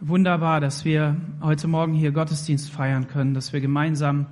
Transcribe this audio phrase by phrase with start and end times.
[0.00, 4.26] Wunderbar, dass wir heute Morgen hier Gottesdienst feiern können, dass wir gemeinsam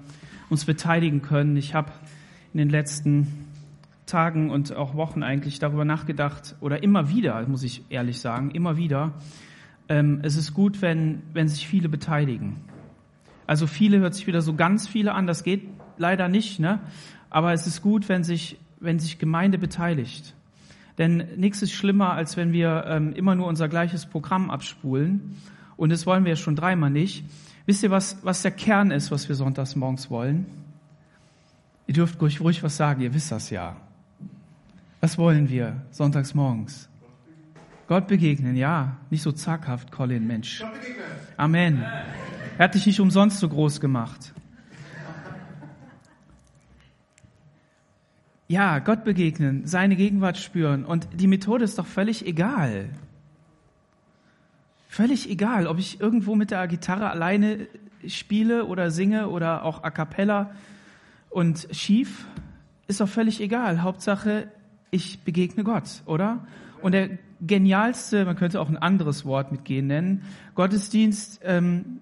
[0.50, 1.56] uns beteiligen können.
[1.56, 1.90] Ich habe
[2.52, 3.46] in den letzten
[4.04, 8.76] Tagen und auch Wochen eigentlich darüber nachgedacht, oder immer wieder, muss ich ehrlich sagen, immer
[8.76, 9.14] wieder,
[9.88, 12.56] ähm, es ist gut, wenn, wenn sich viele beteiligen.
[13.46, 16.80] Also viele hört sich wieder so ganz viele an, das geht leider nicht, ne?
[17.30, 20.34] aber es ist gut, wenn sich, wenn sich Gemeinde beteiligt.
[20.98, 25.36] Denn nichts ist schlimmer, als wenn wir ähm, immer nur unser gleiches Programm abspulen.
[25.76, 27.24] Und das wollen wir ja schon dreimal nicht.
[27.66, 30.46] Wisst ihr, was, was der Kern ist, was wir sonntags morgens wollen?
[31.86, 33.76] Ihr dürft ruhig, ruhig was sagen, ihr wisst das ja.
[35.00, 36.88] Was wollen wir sonntags morgens?
[37.88, 38.96] Gott begegnen, ja.
[39.10, 40.62] Nicht so zaghaft, Colin, Mensch.
[41.36, 41.82] Amen.
[42.56, 44.32] Er hat dich nicht umsonst so groß gemacht.
[48.46, 50.84] Ja, Gott begegnen, seine Gegenwart spüren.
[50.84, 52.90] Und die Methode ist doch völlig egal.
[54.88, 57.66] Völlig egal, ob ich irgendwo mit der Gitarre alleine
[58.06, 60.50] spiele oder singe oder auch a cappella
[61.30, 62.26] und schief,
[62.86, 63.82] ist doch völlig egal.
[63.82, 64.48] Hauptsache,
[64.90, 66.46] ich begegne Gott, oder?
[66.82, 70.22] Und der genialste, man könnte auch ein anderes Wort mitgehen nennen,
[70.54, 72.00] Gottesdienst, ähm,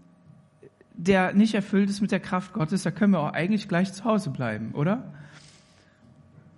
[0.95, 4.05] der nicht erfüllt ist mit der Kraft Gottes, da können wir auch eigentlich gleich zu
[4.05, 5.15] Hause bleiben, oder?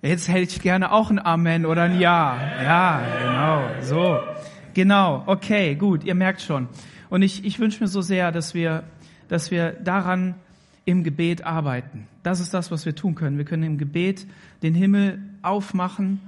[0.04, 2.38] Jetzt hätte ich gerne auch ein Amen oder ein Ja.
[2.62, 4.20] Ja, genau, so.
[4.74, 6.68] Genau, okay, gut, ihr merkt schon.
[7.08, 8.84] Und ich, ich wünsche mir so sehr, dass wir,
[9.28, 10.34] dass wir daran
[10.84, 12.06] im Gebet arbeiten.
[12.22, 13.38] Das ist das, was wir tun können.
[13.38, 14.26] Wir können im Gebet
[14.62, 16.20] den Himmel aufmachen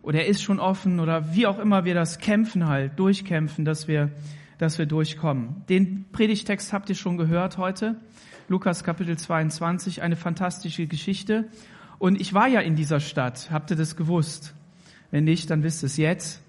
[0.00, 3.88] oder er ist schon offen oder wie auch immer wir das kämpfen halt, durchkämpfen, dass
[3.88, 4.10] wir,
[4.56, 5.64] dass wir durchkommen.
[5.68, 7.96] Den Predigtext habt ihr schon gehört heute.
[8.48, 11.44] Lukas Kapitel 22, eine fantastische Geschichte.
[11.98, 14.54] Und ich war ja in dieser Stadt, habt ihr das gewusst?
[15.10, 16.42] Wenn nicht, dann wisst ihr es jetzt.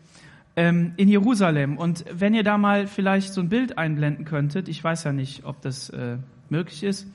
[0.56, 1.78] Ähm, in Jerusalem.
[1.78, 5.46] Und wenn ihr da mal vielleicht so ein Bild einblenden könntet, ich weiß ja nicht,
[5.46, 6.18] ob das äh,
[6.50, 7.08] möglich ist.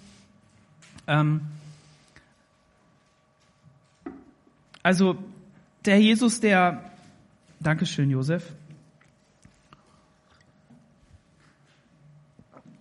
[1.06, 1.42] Ähm,
[4.82, 5.16] also
[5.84, 6.90] der Jesus, der,
[7.60, 8.52] Dankeschön, Josef.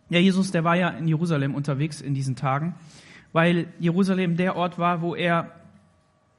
[0.09, 2.75] Ja, Jesus, der war ja in Jerusalem unterwegs in diesen Tagen
[3.33, 5.51] weil Jerusalem der Ort war, wo er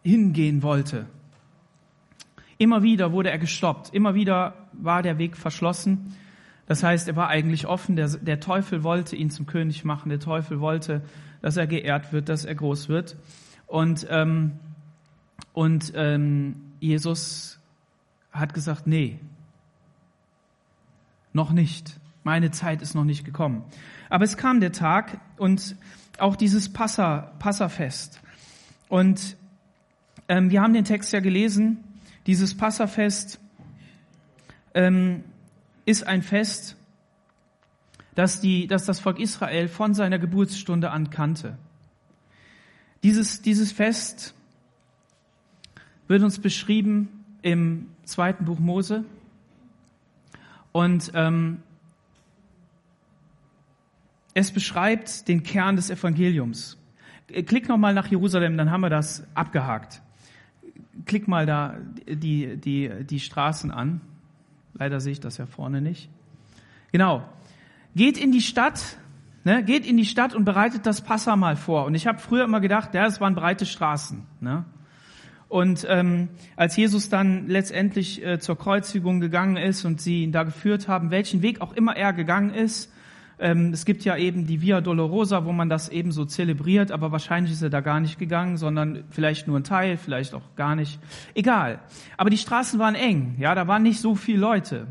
[0.03, 1.07] hingehen wollte.
[2.57, 6.15] Immer wieder wurde er gestoppt, immer wieder war der Weg verschlossen.
[6.67, 7.97] Das heißt, er war eigentlich offen.
[7.97, 10.09] Der, der, Teufel wollte ihn zum König machen.
[10.09, 11.03] Der Teufel wollte,
[11.43, 13.17] dass er geehrt wird, dass er groß wird.
[13.67, 14.53] Und, ähm,
[15.53, 17.59] und ähm, Jesus
[18.33, 19.19] hat gesagt, nee,
[21.33, 22.01] noch nicht.
[22.23, 23.65] Meine Zeit ist noch nicht gekommen.
[24.09, 25.77] Aber es kam der Tag und
[26.19, 28.21] auch dieses Passa, Passafest.
[28.89, 29.37] Und
[30.29, 31.83] ähm, wir haben den Text ja gelesen.
[32.27, 33.39] Dieses Passafest
[34.75, 35.25] ähm,
[35.85, 36.77] ist ein Fest,
[38.15, 41.59] das, die, das das Volk Israel von seiner Geburtsstunde an kannte.
[43.03, 44.35] Dieses, dieses Fest
[46.07, 49.05] wird uns beschrieben im zweiten Buch Mose.
[50.73, 51.63] Und ähm,
[54.35, 56.77] es beschreibt den Kern des Evangeliums.
[57.29, 60.03] Klick nochmal nach Jerusalem, dann haben wir das abgehakt.
[61.07, 64.01] Klick mal da die, die, die Straßen an.
[64.75, 66.11] Leider sehe ich das ja vorne nicht.
[66.93, 67.23] Genau.
[67.95, 68.99] Geht in die Stadt,
[69.45, 71.87] ne, geht in die Stadt und bereitet das Passa mal vor.
[71.87, 74.27] Und ich habe früher immer gedacht, ja, es waren breite Straßen.
[74.41, 74.65] Ne?
[75.49, 80.43] Und ähm, als Jesus dann letztendlich äh, zur Kreuzigung gegangen ist und sie ihn da
[80.43, 82.93] geführt haben, welchen Weg auch immer er gegangen ist,
[83.37, 87.53] es gibt ja eben die Via Dolorosa, wo man das eben so zelebriert, aber wahrscheinlich
[87.53, 91.01] ist er da gar nicht gegangen, sondern vielleicht nur ein Teil, vielleicht auch gar nicht.
[91.35, 91.81] Egal.
[92.17, 94.87] Aber die Straßen waren eng, ja, da waren nicht so viele Leute.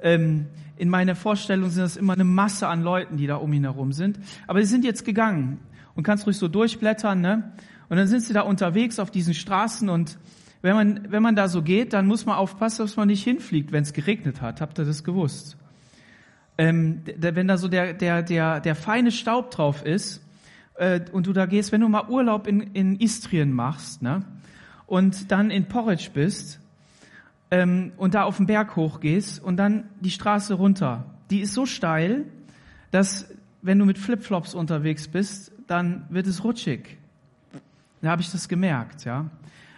[0.00, 3.64] Ähm, in meiner Vorstellung sind das immer eine Masse an Leuten, die da um ihn
[3.64, 4.18] herum sind.
[4.46, 5.58] Aber sie sind jetzt gegangen
[5.94, 7.52] und kannst ruhig so durchblättern, ne?
[7.88, 10.18] Und dann sind sie da unterwegs auf diesen Straßen und
[10.62, 13.72] wenn man, wenn man da so geht, dann muss man aufpassen, dass man nicht hinfliegt,
[13.72, 14.60] wenn es geregnet hat.
[14.60, 15.58] Habt ihr das gewusst?
[16.58, 20.22] Ähm, wenn da so der, der, der, der feine Staub drauf ist
[20.74, 24.24] äh, und du da gehst, wenn du mal Urlaub in, in Istrien machst ne,
[24.86, 26.60] und dann in Porridge bist
[27.50, 31.66] ähm, und da auf den Berg hochgehst und dann die Straße runter, die ist so
[31.66, 32.26] steil,
[32.90, 33.28] dass
[33.62, 36.98] wenn du mit Flipflops unterwegs bist, dann wird es rutschig.
[38.02, 39.30] Da habe ich das gemerkt, ja.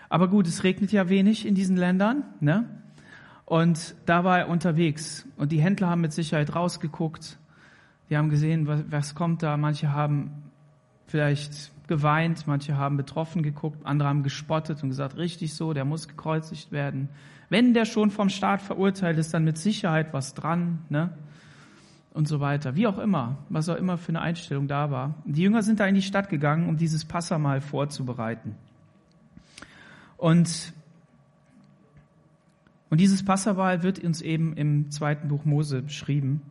[0.08, 2.64] Aber gut, es regnet ja wenig in diesen Ländern, ne?
[3.46, 5.26] Und da war er unterwegs.
[5.36, 7.38] Und die Händler haben mit Sicherheit rausgeguckt.
[8.08, 9.56] Die haben gesehen, was, was kommt da.
[9.56, 10.30] Manche haben
[11.06, 16.08] vielleicht geweint, manche haben betroffen geguckt, andere haben gespottet und gesagt, richtig so, der muss
[16.08, 17.10] gekreuzigt werden.
[17.50, 20.78] Wenn der schon vom Staat verurteilt ist, dann mit Sicherheit was dran.
[20.88, 21.10] Ne?
[22.14, 22.76] und so weiter.
[22.76, 25.14] Wie auch immer, was auch immer für eine Einstellung da war.
[25.26, 28.54] Die Jünger sind da in die Stadt gegangen, um dieses Passamal vorzubereiten.
[30.16, 30.72] Und,
[32.94, 36.42] und dieses Passamal wird uns eben im zweiten Buch Mose beschrieben.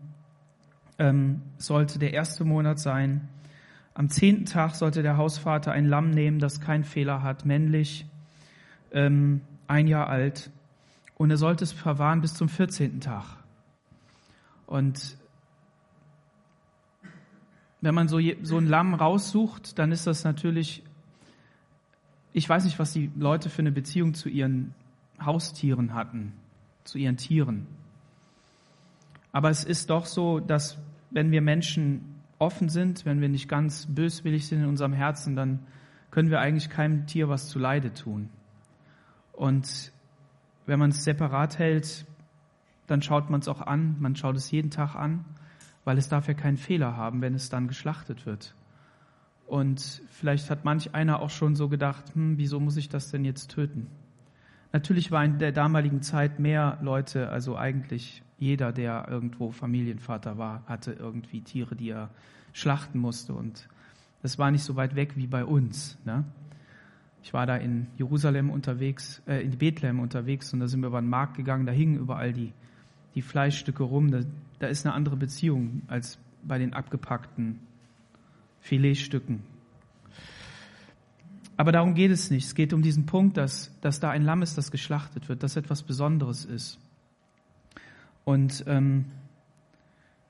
[0.99, 3.29] Ähm, sollte der erste Monat sein.
[3.93, 8.05] Am zehnten Tag sollte der Hausvater ein Lamm nehmen, das keinen Fehler hat, männlich,
[8.91, 10.51] ähm, ein Jahr alt.
[11.15, 13.37] Und er sollte es verwahren bis zum vierzehnten Tag.
[14.67, 15.17] Und
[17.79, 20.83] wenn man so, so ein Lamm raussucht, dann ist das natürlich,
[22.33, 24.75] ich weiß nicht, was die Leute für eine Beziehung zu ihren
[25.19, 26.33] Haustieren hatten,
[26.83, 27.67] zu ihren Tieren.
[29.31, 30.77] Aber es ist doch so, dass
[31.11, 35.59] wenn wir Menschen offen sind, wenn wir nicht ganz böswillig sind in unserem Herzen, dann
[36.11, 38.29] können wir eigentlich keinem Tier was zu Leide tun.
[39.31, 39.91] Und
[40.65, 42.05] wenn man es separat hält,
[42.87, 45.25] dann schaut man es auch an, man schaut es jeden Tag an
[45.85, 48.55] weil es darf ja keinen Fehler haben, wenn es dann geschlachtet wird.
[49.47, 53.25] Und vielleicht hat manch einer auch schon so gedacht, hm, wieso muss ich das denn
[53.25, 53.87] jetzt töten?
[54.73, 60.63] Natürlich war in der damaligen Zeit mehr Leute, also eigentlich jeder, der irgendwo Familienvater war,
[60.65, 62.09] hatte irgendwie Tiere, die er
[62.51, 63.33] schlachten musste.
[63.33, 63.69] Und
[64.21, 65.97] das war nicht so weit weg wie bei uns.
[66.03, 66.25] Ne?
[67.21, 71.01] Ich war da in Jerusalem unterwegs, äh, in Bethlehem unterwegs und da sind wir über
[71.01, 72.51] den Markt gegangen, da hingen überall die,
[73.15, 74.11] die Fleischstücke rum.
[74.11, 74.21] Da
[74.63, 77.59] da ist eine andere Beziehung als bei den abgepackten
[78.61, 79.43] Filetstücken.
[81.55, 82.45] Aber darum geht es nicht.
[82.45, 85.55] Es geht um diesen Punkt, dass, dass da ein Lamm ist, das geschlachtet wird, dass
[85.55, 86.79] etwas Besonderes ist.
[88.25, 89.05] Und ähm,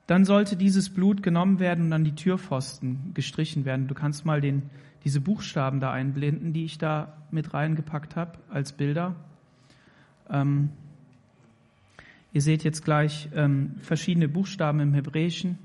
[0.07, 3.87] dann sollte dieses Blut genommen werden und an die Türpfosten gestrichen werden.
[3.87, 4.63] Du kannst mal den,
[5.05, 9.15] diese Buchstaben da einblenden, die ich da mit reingepackt habe als Bilder.
[10.29, 10.69] Ähm,
[12.33, 15.59] Ihr seht jetzt gleich ähm, verschiedene Buchstaben im Hebräischen.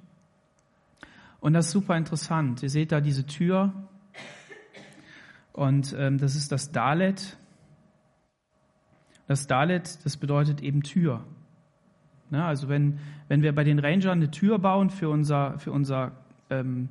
[1.41, 2.63] Und das ist super interessant.
[2.63, 3.73] Ihr seht da diese Tür.
[5.59, 7.37] Und ähm, das ist das Dalet.
[9.27, 11.25] Das Dalet, das bedeutet eben Tür.
[12.31, 16.13] Na, also wenn, wenn wir bei den Rangern eine Tür bauen für unser, für unser
[16.51, 16.89] ähm,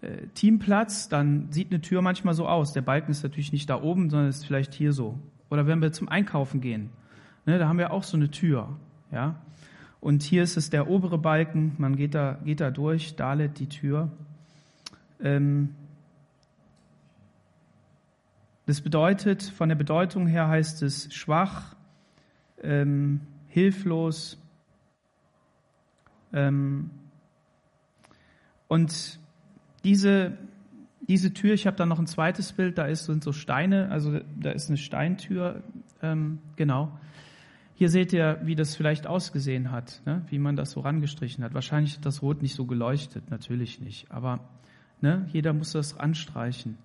[0.00, 2.72] äh, Teamplatz, dann sieht eine Tür manchmal so aus.
[2.72, 5.18] Der Balken ist natürlich nicht da oben, sondern ist vielleicht hier so.
[5.50, 6.90] Oder wenn wir zum Einkaufen gehen,
[7.46, 8.76] Ne, da haben wir auch so eine Tür.
[9.12, 9.36] Ja?
[10.00, 13.68] Und hier ist es der obere Balken, man geht da, geht da durch, Dalet die
[13.68, 14.10] Tür.
[15.20, 15.74] Ähm,
[18.66, 21.76] das bedeutet, von der Bedeutung her heißt es schwach,
[22.62, 24.38] ähm, hilflos.
[26.32, 26.90] Ähm,
[28.68, 29.18] und
[29.84, 30.38] diese,
[31.02, 34.20] diese Tür, ich habe da noch ein zweites Bild, da ist, sind so Steine, also
[34.40, 35.62] da ist eine Steintür,
[36.02, 36.98] ähm, genau.
[37.76, 40.22] Hier seht ihr, wie das vielleicht ausgesehen hat, ne?
[40.28, 41.54] wie man das so rangestrichen hat.
[41.54, 44.10] Wahrscheinlich hat das Rot nicht so geleuchtet, natürlich nicht.
[44.10, 44.40] Aber
[45.00, 45.28] ne?
[45.32, 46.78] jeder musste das anstreichen.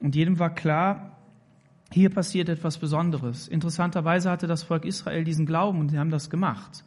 [0.00, 1.18] Und jedem war klar,
[1.90, 3.48] hier passiert etwas Besonderes.
[3.48, 6.84] Interessanterweise hatte das Volk Israel diesen Glauben und sie haben das gemacht.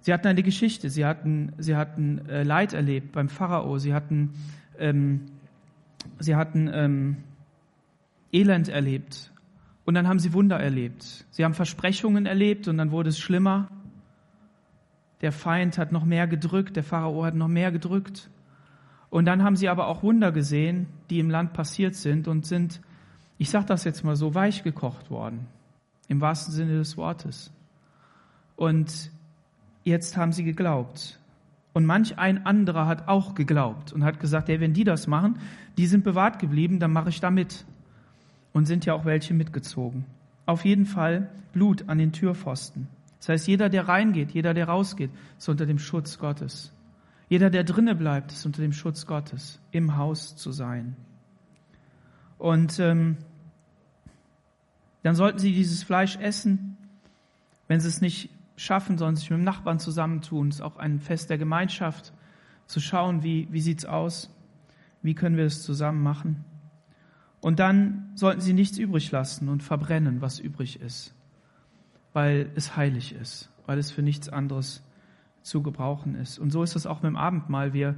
[0.00, 4.32] Sie hatten eine Geschichte, sie hatten, sie hatten äh, Leid erlebt beim Pharao, sie hatten,
[4.78, 5.26] ähm,
[6.18, 7.16] sie hatten ähm,
[8.32, 9.32] Elend erlebt
[9.84, 11.26] und dann haben sie Wunder erlebt.
[11.30, 13.68] Sie haben Versprechungen erlebt und dann wurde es schlimmer.
[15.20, 18.28] Der Feind hat noch mehr gedrückt, der Pharao hat noch mehr gedrückt.
[19.12, 22.80] Und dann haben sie aber auch Wunder gesehen, die im Land passiert sind und sind,
[23.36, 25.48] ich sage das jetzt mal so, weich gekocht worden.
[26.08, 27.52] Im wahrsten Sinne des Wortes.
[28.56, 29.10] Und
[29.84, 31.20] jetzt haben sie geglaubt.
[31.74, 35.38] Und manch ein anderer hat auch geglaubt und hat gesagt, hey, wenn die das machen,
[35.76, 37.66] die sind bewahrt geblieben, dann mache ich da mit
[38.54, 40.06] und sind ja auch welche mitgezogen.
[40.46, 42.88] Auf jeden Fall Blut an den Türpfosten.
[43.18, 46.72] Das heißt, jeder, der reingeht, jeder, der rausgeht, ist unter dem Schutz Gottes.
[47.32, 50.96] Jeder, der drinnen bleibt, ist unter dem Schutz Gottes, im Haus zu sein.
[52.36, 53.16] Und ähm,
[55.02, 56.76] dann sollten sie dieses Fleisch essen.
[57.68, 60.48] Wenn sie es nicht schaffen, sie sich mit dem Nachbarn zusammentun.
[60.48, 62.12] Es ist auch ein Fest der Gemeinschaft,
[62.66, 64.28] zu schauen, wie, wie sieht's aus,
[65.00, 66.44] wie können wir es zusammen machen.
[67.40, 71.14] Und dann sollten sie nichts übrig lassen und verbrennen, was übrig ist,
[72.12, 74.82] weil es heilig ist, weil es für nichts anderes
[75.42, 76.38] zu gebrauchen ist.
[76.38, 77.72] Und so ist es auch mit dem Abendmahl.
[77.72, 77.96] Wir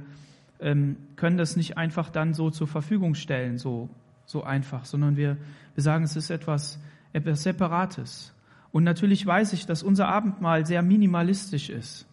[0.59, 3.89] ähm, können das nicht einfach dann so zur Verfügung stellen, so,
[4.25, 5.37] so einfach, sondern wir,
[5.75, 6.79] wir sagen, es ist etwas,
[7.13, 8.33] etwas Separates.
[8.71, 12.07] Und natürlich weiß ich, dass unser Abendmahl sehr minimalistisch ist.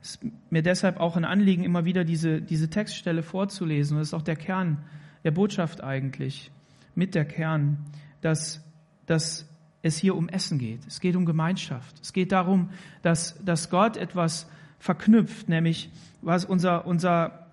[0.00, 3.96] Es ist mir deshalb auch ein Anliegen, immer wieder diese, diese Textstelle vorzulesen.
[3.96, 4.84] Und das ist auch der Kern
[5.22, 6.50] der Botschaft eigentlich,
[6.94, 7.78] mit der Kern,
[8.20, 8.64] dass,
[9.06, 9.48] dass
[9.82, 10.80] es hier um Essen geht.
[10.86, 11.96] Es geht um Gemeinschaft.
[12.00, 12.70] Es geht darum,
[13.02, 14.48] dass, dass Gott etwas
[14.78, 15.90] verknüpft, nämlich
[16.22, 17.46] was unser, unser,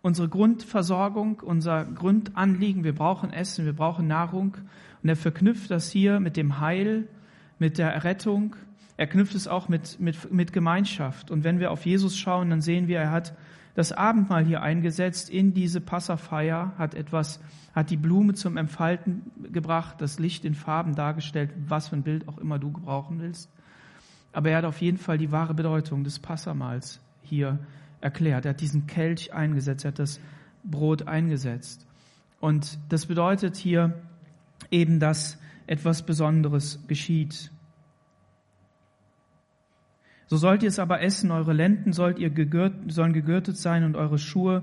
[0.00, 4.56] unsere Grundversorgung, unser Grundanliegen, wir brauchen Essen, wir brauchen Nahrung.
[5.02, 7.08] Und er verknüpft das hier mit dem Heil,
[7.58, 8.54] mit der Errettung.
[8.96, 11.30] Er knüpft es auch mit, mit, mit Gemeinschaft.
[11.30, 13.34] Und wenn wir auf Jesus schauen, dann sehen wir, er hat
[13.74, 17.40] das Abendmahl hier eingesetzt in diese Passafeier, hat etwas,
[17.74, 22.28] hat die Blume zum Entfalten gebracht, das Licht in Farben dargestellt, was für ein Bild
[22.28, 23.50] auch immer du gebrauchen willst.
[24.32, 27.58] Aber er hat auf jeden Fall die wahre Bedeutung des Passamals hier
[28.00, 28.44] erklärt.
[28.44, 30.20] Er hat diesen Kelch eingesetzt, er hat das
[30.64, 31.86] Brot eingesetzt.
[32.40, 34.02] Und das bedeutet hier
[34.70, 37.50] eben, dass etwas Besonderes geschieht.
[40.32, 43.96] So sollt ihr es aber essen, eure Lenden sollt ihr gegürt, sollen gegürtet sein und
[43.96, 44.62] eure Schuhe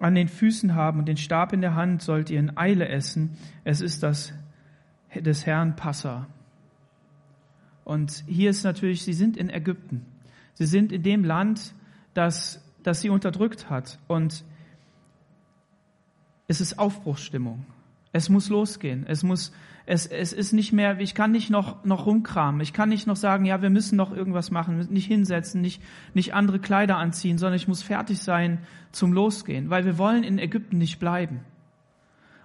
[0.00, 3.36] an den Füßen haben und den Stab in der Hand sollt ihr in Eile essen.
[3.62, 4.32] Es ist das
[5.14, 6.26] des Herrn Passa.
[7.84, 10.04] Und hier ist natürlich, sie sind in Ägypten.
[10.54, 11.72] Sie sind in dem Land,
[12.12, 14.00] das, das sie unterdrückt hat.
[14.08, 14.42] Und
[16.48, 17.64] es ist Aufbruchsstimmung.
[18.10, 19.06] Es muss losgehen.
[19.06, 19.52] Es muss,
[19.86, 22.60] es, es ist nicht mehr, ich kann nicht noch, noch rumkramen.
[22.60, 25.82] Ich kann nicht noch sagen, ja, wir müssen noch irgendwas machen, nicht hinsetzen, nicht,
[26.14, 28.58] nicht andere Kleider anziehen, sondern ich muss fertig sein
[28.92, 31.40] zum Losgehen, weil wir wollen in Ägypten nicht bleiben.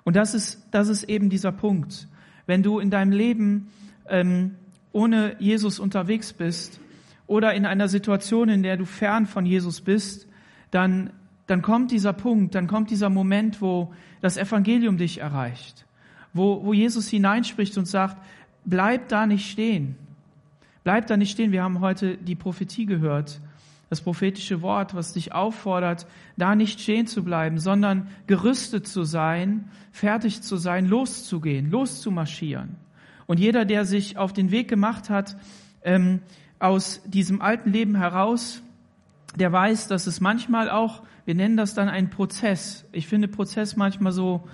[0.03, 2.07] Und das ist, das ist eben dieser Punkt.
[2.45, 3.69] Wenn du in deinem Leben
[4.07, 4.55] ähm,
[4.91, 6.79] ohne Jesus unterwegs bist
[7.27, 10.27] oder in einer Situation, in der du fern von Jesus bist,
[10.71, 11.11] dann
[11.47, 15.85] dann kommt dieser Punkt, dann kommt dieser Moment, wo das Evangelium dich erreicht,
[16.35, 18.17] wo, wo Jesus hineinspricht und sagt,
[18.63, 19.95] bleib da nicht stehen.
[20.83, 21.51] Bleib da nicht stehen.
[21.51, 23.41] Wir haben heute die Prophetie gehört,
[23.89, 26.05] das prophetische Wort, was dich auffordert,
[26.37, 32.75] da nicht stehen zu bleiben, sondern gerüstet zu sein, fertig zu sein, loszugehen, loszumarschieren.
[33.25, 35.37] Und jeder, der sich auf den Weg gemacht hat,
[35.83, 36.19] ähm,
[36.59, 38.61] aus diesem alten Leben heraus,
[39.35, 42.85] der weiß, dass es manchmal auch wir nennen das dann einen Prozess.
[42.91, 44.47] Ich finde Prozess manchmal so,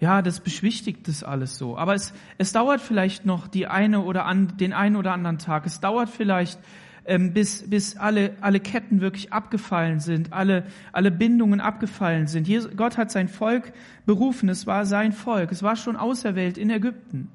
[0.00, 1.78] ja, das beschwichtigt das alles so.
[1.78, 5.66] Aber es, es dauert vielleicht noch die eine oder an, den einen oder anderen Tag.
[5.66, 6.58] Es dauert vielleicht,
[7.06, 12.48] ähm, bis, bis alle, alle Ketten wirklich abgefallen sind, alle, alle Bindungen abgefallen sind.
[12.48, 13.72] Jesus, Gott hat sein Volk
[14.06, 14.48] berufen.
[14.48, 15.52] Es war sein Volk.
[15.52, 17.30] Es war schon auserwählt in Ägypten.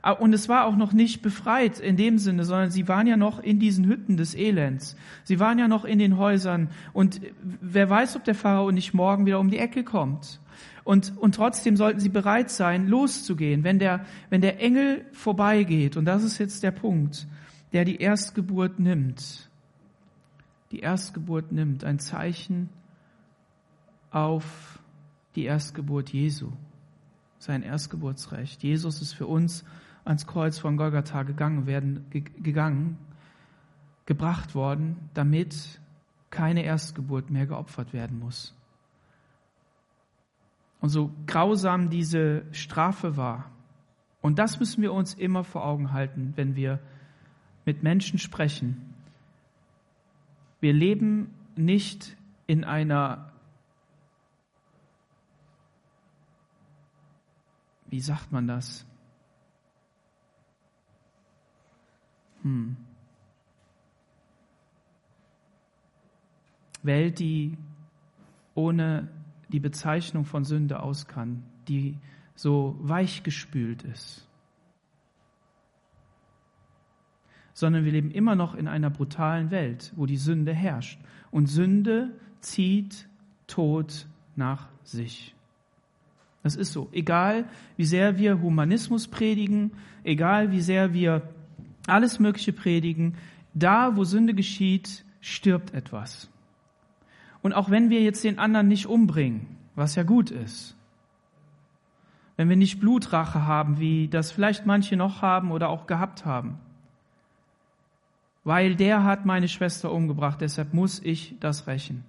[0.00, 3.16] Ah, und es war auch noch nicht befreit in dem Sinne, sondern sie waren ja
[3.16, 4.96] noch in diesen Hütten des Elends.
[5.24, 6.68] Sie waren ja noch in den Häusern.
[6.92, 10.40] Und wer weiß, ob der Pharao nicht morgen wieder um die Ecke kommt.
[10.88, 15.98] Und, und trotzdem sollten sie bereit sein, loszugehen, wenn der, wenn der Engel vorbeigeht.
[15.98, 17.28] Und das ist jetzt der Punkt,
[17.74, 19.50] der die Erstgeburt nimmt.
[20.70, 21.84] Die Erstgeburt nimmt.
[21.84, 22.70] Ein Zeichen
[24.10, 24.78] auf
[25.36, 26.52] die Erstgeburt Jesu.
[27.38, 28.62] Sein Erstgeburtsrecht.
[28.62, 29.66] Jesus ist für uns
[30.06, 32.96] ans Kreuz von Golgatha gegangen werden, gegangen,
[34.06, 35.82] gebracht worden, damit
[36.30, 38.57] keine Erstgeburt mehr geopfert werden muss.
[40.80, 43.50] Und so grausam diese Strafe war,
[44.20, 46.80] und das müssen wir uns immer vor Augen halten, wenn wir
[47.64, 48.94] mit Menschen sprechen.
[50.60, 52.16] Wir leben nicht
[52.46, 53.32] in einer,
[57.86, 58.84] wie sagt man das?
[62.42, 62.76] Hm.
[66.82, 67.56] Welt, die
[68.54, 69.08] ohne
[69.48, 71.96] die Bezeichnung von Sünde aus kann, die
[72.34, 74.26] so weichgespült ist.
[77.52, 81.00] Sondern wir leben immer noch in einer brutalen Welt, wo die Sünde herrscht.
[81.30, 83.08] Und Sünde zieht
[83.46, 85.34] Tod nach sich.
[86.42, 86.88] Das ist so.
[86.92, 89.72] Egal, wie sehr wir Humanismus predigen,
[90.04, 91.28] egal, wie sehr wir
[91.88, 93.16] alles Mögliche predigen.
[93.54, 96.30] Da, wo Sünde geschieht, stirbt etwas.
[97.42, 100.76] Und auch wenn wir jetzt den anderen nicht umbringen, was ja gut ist,
[102.36, 106.58] wenn wir nicht Blutrache haben, wie das vielleicht manche noch haben oder auch gehabt haben,
[108.44, 112.04] weil der hat meine Schwester umgebracht, deshalb muss ich das rächen.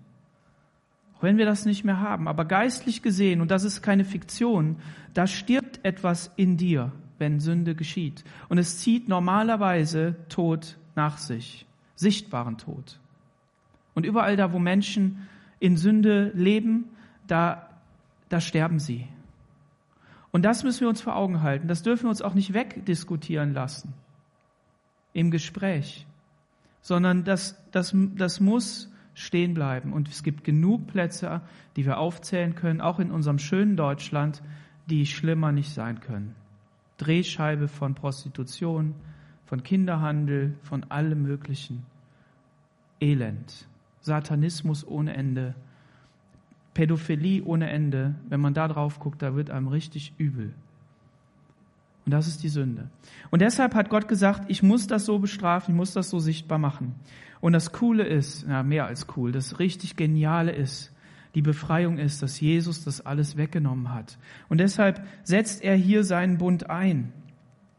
[1.18, 4.78] Auch wenn wir das nicht mehr haben, aber geistlich gesehen, und das ist keine Fiktion,
[5.14, 8.24] da stirbt etwas in dir wenn Sünde geschieht.
[8.48, 13.00] Und es zieht normalerweise Tod nach sich, sichtbaren Tod.
[13.94, 15.28] Und überall da, wo Menschen
[15.60, 16.86] in Sünde leben,
[17.28, 17.70] da,
[18.30, 19.08] da sterben sie.
[20.32, 21.68] Und das müssen wir uns vor Augen halten.
[21.68, 23.94] Das dürfen wir uns auch nicht wegdiskutieren lassen
[25.14, 26.06] im Gespräch,
[26.82, 29.92] sondern das, das, das muss stehen bleiben.
[29.92, 31.42] Und es gibt genug Plätze,
[31.76, 34.42] die wir aufzählen können, auch in unserem schönen Deutschland,
[34.88, 36.36] die schlimmer nicht sein können.
[36.98, 38.96] Drehscheibe von Prostitution,
[39.46, 41.86] von Kinderhandel, von allem Möglichen.
[43.02, 43.69] Elend.
[44.10, 45.56] Satanismus ohne Ende.
[46.74, 48.16] Pädophilie ohne Ende.
[48.28, 50.54] Wenn man da drauf guckt, da wird einem richtig übel.
[52.06, 52.90] Und das ist die Sünde.
[53.30, 56.58] Und deshalb hat Gott gesagt, ich muss das so bestrafen, ich muss das so sichtbar
[56.58, 56.96] machen.
[57.40, 60.92] Und das Coole ist, ja, mehr als cool, das richtig Geniale ist,
[61.36, 64.18] die Befreiung ist, dass Jesus das alles weggenommen hat.
[64.48, 67.14] Und deshalb setzt er hier seinen Bund ein.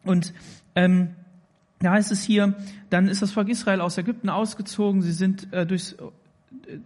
[0.04, 0.32] Und
[0.76, 1.10] ähm,
[1.80, 2.54] da heißt es hier,
[2.90, 5.96] dann ist das Volk Israel aus Ägypten ausgezogen, sie sind äh, durchs,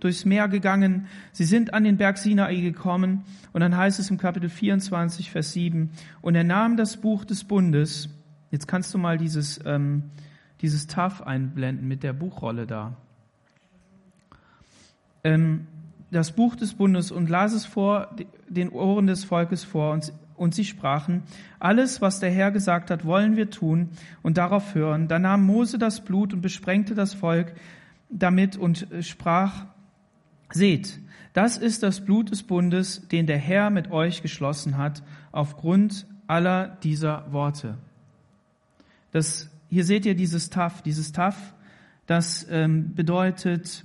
[0.00, 4.18] durchs Meer gegangen, sie sind an den Berg Sinai gekommen und dann heißt es im
[4.18, 8.08] Kapitel 24, Vers 7, und er nahm das Buch des Bundes,
[8.50, 10.04] jetzt kannst du mal dieses, ähm,
[10.60, 12.96] dieses Taf einblenden mit der Buchrolle da.
[15.24, 15.66] Ähm,
[16.10, 18.14] das Buch des Bundes und las es vor
[18.48, 21.22] den Ohren des Volkes vor und, und sie sprachen,
[21.58, 23.90] alles, was der Herr gesagt hat, wollen wir tun
[24.22, 25.08] und darauf hören.
[25.08, 27.54] Da nahm Mose das Blut und besprengte das Volk
[28.10, 29.66] damit und sprach,
[30.52, 31.00] seht,
[31.32, 36.78] das ist das Blut des Bundes, den der Herr mit euch geschlossen hat, aufgrund aller
[36.82, 37.76] dieser Worte.
[39.10, 41.54] Das, hier seht ihr dieses Taf, dieses Taf,
[42.06, 43.84] das ähm, bedeutet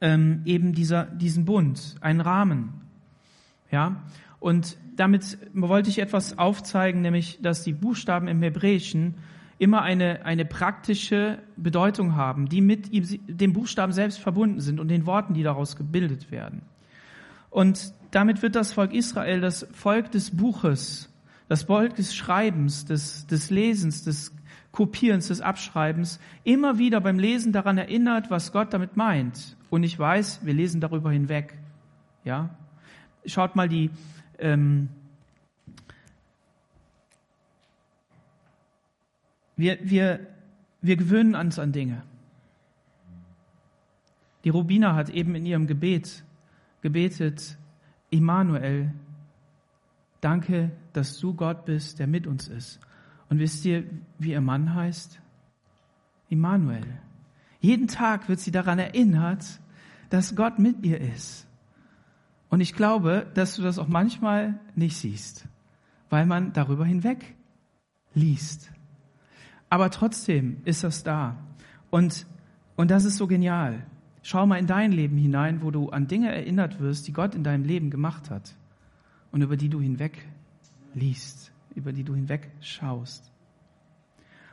[0.00, 2.80] ähm, eben dieser, diesen Bund, einen Rahmen.
[3.70, 4.02] Ja,
[4.40, 9.14] und damit wollte ich etwas aufzeigen, nämlich, dass die Buchstaben im Hebräischen
[9.58, 15.06] immer eine, eine praktische Bedeutung haben, die mit dem Buchstaben selbst verbunden sind und den
[15.06, 16.62] Worten, die daraus gebildet werden.
[17.50, 21.12] Und damit wird das Volk Israel das Volk des Buches,
[21.48, 24.34] das Volk des Schreibens, des, des Lesens, des
[24.70, 29.56] Kopierens, des Abschreibens, immer wieder beim Lesen daran erinnert, was Gott damit meint.
[29.70, 31.58] Und ich weiß, wir lesen darüber hinweg.
[32.24, 32.50] Ja,
[33.24, 33.90] schaut mal die
[34.38, 34.88] ähm,
[39.58, 40.20] wir, wir,
[40.80, 42.02] wir gewöhnen uns an Dinge.
[44.44, 46.24] Die Rubina hat eben in ihrem Gebet
[46.80, 47.58] gebetet,
[48.08, 48.94] Immanuel,
[50.20, 52.80] danke, dass du Gott bist, der mit uns ist.
[53.28, 53.84] Und wisst ihr,
[54.18, 55.20] wie ihr Mann heißt?
[56.30, 56.86] Immanuel.
[57.60, 59.60] Jeden Tag wird sie daran erinnert,
[60.08, 61.46] dass Gott mit ihr ist.
[62.48, 65.46] Und ich glaube, dass du das auch manchmal nicht siehst,
[66.08, 67.34] weil man darüber hinweg
[68.14, 68.70] liest.
[69.70, 71.36] Aber trotzdem ist das da.
[71.90, 72.26] Und,
[72.76, 73.86] und das ist so genial.
[74.22, 77.44] Schau mal in dein Leben hinein, wo du an Dinge erinnert wirst, die Gott in
[77.44, 78.54] deinem Leben gemacht hat
[79.32, 80.26] und über die du hinweg
[80.94, 83.30] liest, über die du hinweg schaust.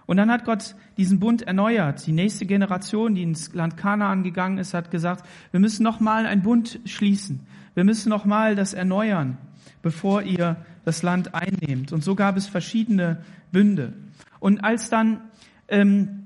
[0.06, 2.06] Und dann hat Gott diesen Bund erneuert.
[2.06, 6.44] Die nächste Generation, die ins Land Kanaan gegangen ist, hat gesagt, wir müssen nochmal einen
[6.44, 7.40] Bund schließen.
[7.74, 9.38] Wir müssen nochmal das erneuern,
[9.82, 11.92] bevor ihr das Land einnehmt.
[11.92, 13.94] Und so gab es verschiedene Bünde.
[14.46, 15.22] Und als dann,
[15.70, 16.24] ähm,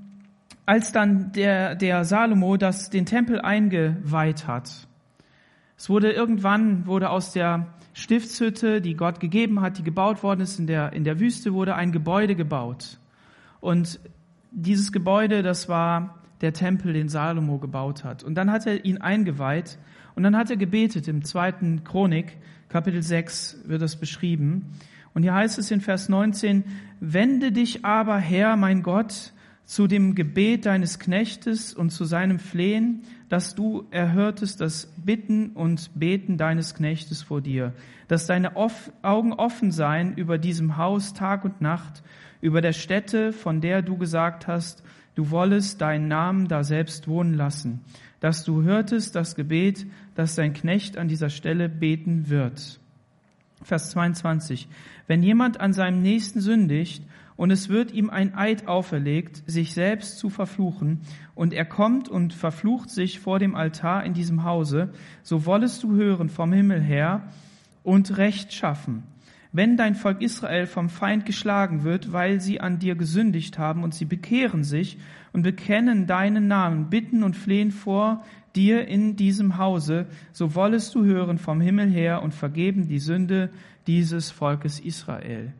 [0.65, 4.89] als dann der, der Salomo das, den Tempel eingeweiht hat,
[5.77, 10.59] es wurde irgendwann, wurde aus der Stiftshütte, die Gott gegeben hat, die gebaut worden ist
[10.59, 12.99] in der, in der Wüste, wurde ein Gebäude gebaut.
[13.61, 14.01] Und
[14.51, 18.21] dieses Gebäude, das war der Tempel, den Salomo gebaut hat.
[18.21, 19.79] Und dann hat er ihn eingeweiht
[20.15, 21.07] und dann hat er gebetet.
[21.07, 22.35] Im zweiten Chronik,
[22.67, 24.73] Kapitel 6 wird das beschrieben.
[25.13, 26.63] Und hier heißt es in Vers 19,
[26.99, 29.33] wende dich aber, Herr, mein Gott,
[29.69, 35.91] zu dem Gebet deines Knechtes und zu seinem Flehen, dass du erhörtest das Bitten und
[35.93, 37.73] Beten deines Knechtes vor dir,
[38.07, 42.01] dass deine Augen offen seien über diesem Haus Tag und Nacht,
[42.41, 44.81] über der Stätte, von der du gesagt hast,
[45.13, 47.81] du wollest deinen Namen da selbst wohnen lassen,
[48.21, 52.79] dass du hörtest das Gebet, das dein Knecht an dieser Stelle beten wird.
[53.61, 54.67] Vers 22.
[55.09, 57.03] Wenn jemand an seinem Nächsten sündigt
[57.35, 61.01] und es wird ihm ein Eid auferlegt, sich selbst zu verfluchen,
[61.33, 64.91] und er kommt und verflucht sich vor dem Altar in diesem Hause,
[65.23, 67.23] so wollest du hören vom Himmel her
[67.81, 69.01] und Recht schaffen.
[69.51, 73.95] Wenn dein Volk Israel vom Feind geschlagen wird, weil sie an dir gesündigt haben und
[73.95, 74.99] sie bekehren sich
[75.33, 78.23] und bekennen deinen Namen, bitten und flehen vor
[78.55, 83.49] dir in diesem Hause, so wollest du hören vom Himmel her und vergeben die Sünde
[83.87, 85.53] dieses Volkes Israel.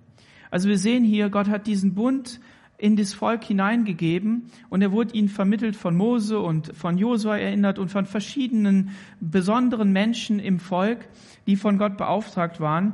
[0.52, 2.40] Also wir sehen hier, Gott hat diesen Bund
[2.80, 7.78] in das Volk hineingegeben und er wurde ihnen vermittelt von Mose und von Josua erinnert
[7.78, 11.00] und von verschiedenen besonderen Menschen im Volk,
[11.46, 12.94] die von Gott beauftragt waren.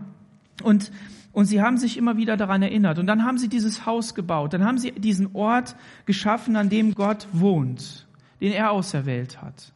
[0.63, 0.91] Und,
[1.33, 2.97] und sie haben sich immer wieder daran erinnert.
[2.97, 4.53] Und dann haben sie dieses Haus gebaut.
[4.53, 8.07] Dann haben sie diesen Ort geschaffen, an dem Gott wohnt,
[8.41, 9.71] den er auserwählt hat.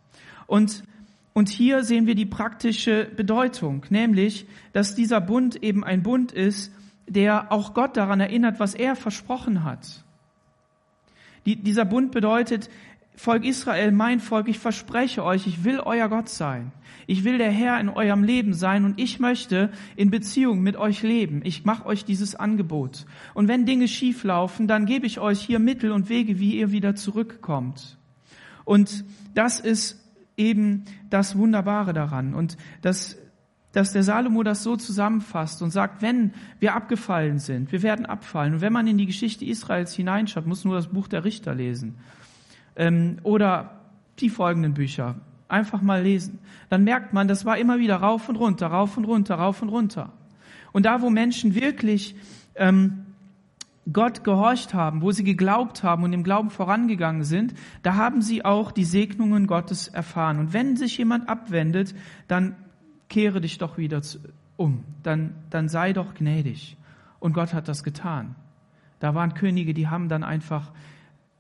[0.48, 0.84] Und,
[1.34, 6.74] und hier sehen wir die praktische Bedeutung, nämlich, dass dieser Bund eben ein Bund ist,
[7.08, 10.04] der auch Gott daran erinnert, was er versprochen hat.
[11.46, 12.70] Die, dieser Bund bedeutet,
[13.16, 16.72] Volk Israel, mein Volk, ich verspreche euch, ich will euer Gott sein.
[17.06, 21.02] Ich will der Herr in eurem Leben sein und ich möchte in Beziehung mit euch
[21.04, 21.42] leben.
[21.44, 23.06] Ich mache euch dieses Angebot.
[23.34, 26.72] Und wenn Dinge schief laufen, dann gebe ich euch hier Mittel und Wege, wie ihr
[26.72, 27.98] wieder zurückkommt.
[28.64, 29.99] Und das ist
[30.40, 32.34] eben das Wunderbare daran.
[32.34, 33.18] Und das
[33.72, 38.56] dass der Salomo das so zusammenfasst und sagt, wenn wir abgefallen sind, wir werden abfallen.
[38.56, 41.98] Und wenn man in die Geschichte Israels hineinschaut, muss nur das Buch der Richter lesen.
[42.76, 43.82] Ähm, oder
[44.20, 45.16] die folgenden Bücher.
[45.48, 46.40] Einfach mal lesen.
[46.70, 49.70] Dann merkt man, das war immer wieder rauf und runter, rauf und runter, rauf und
[49.70, 50.14] runter.
[50.72, 52.16] Und da, wo Menschen wirklich
[52.56, 53.06] ähm,
[53.94, 58.44] Gott gehorcht haben, wo sie geglaubt haben und im Glauben vorangegangen sind, da haben sie
[58.44, 60.40] auch die Segnungen Gottes erfahren.
[60.40, 61.96] Und wenn sich jemand abwendet,
[62.28, 62.56] dann
[63.08, 64.02] kehre dich doch wieder
[64.58, 66.78] um, dann, dann sei doch gnädig.
[67.20, 68.36] Und Gott hat das getan.
[69.00, 70.72] Da waren Könige, die haben dann einfach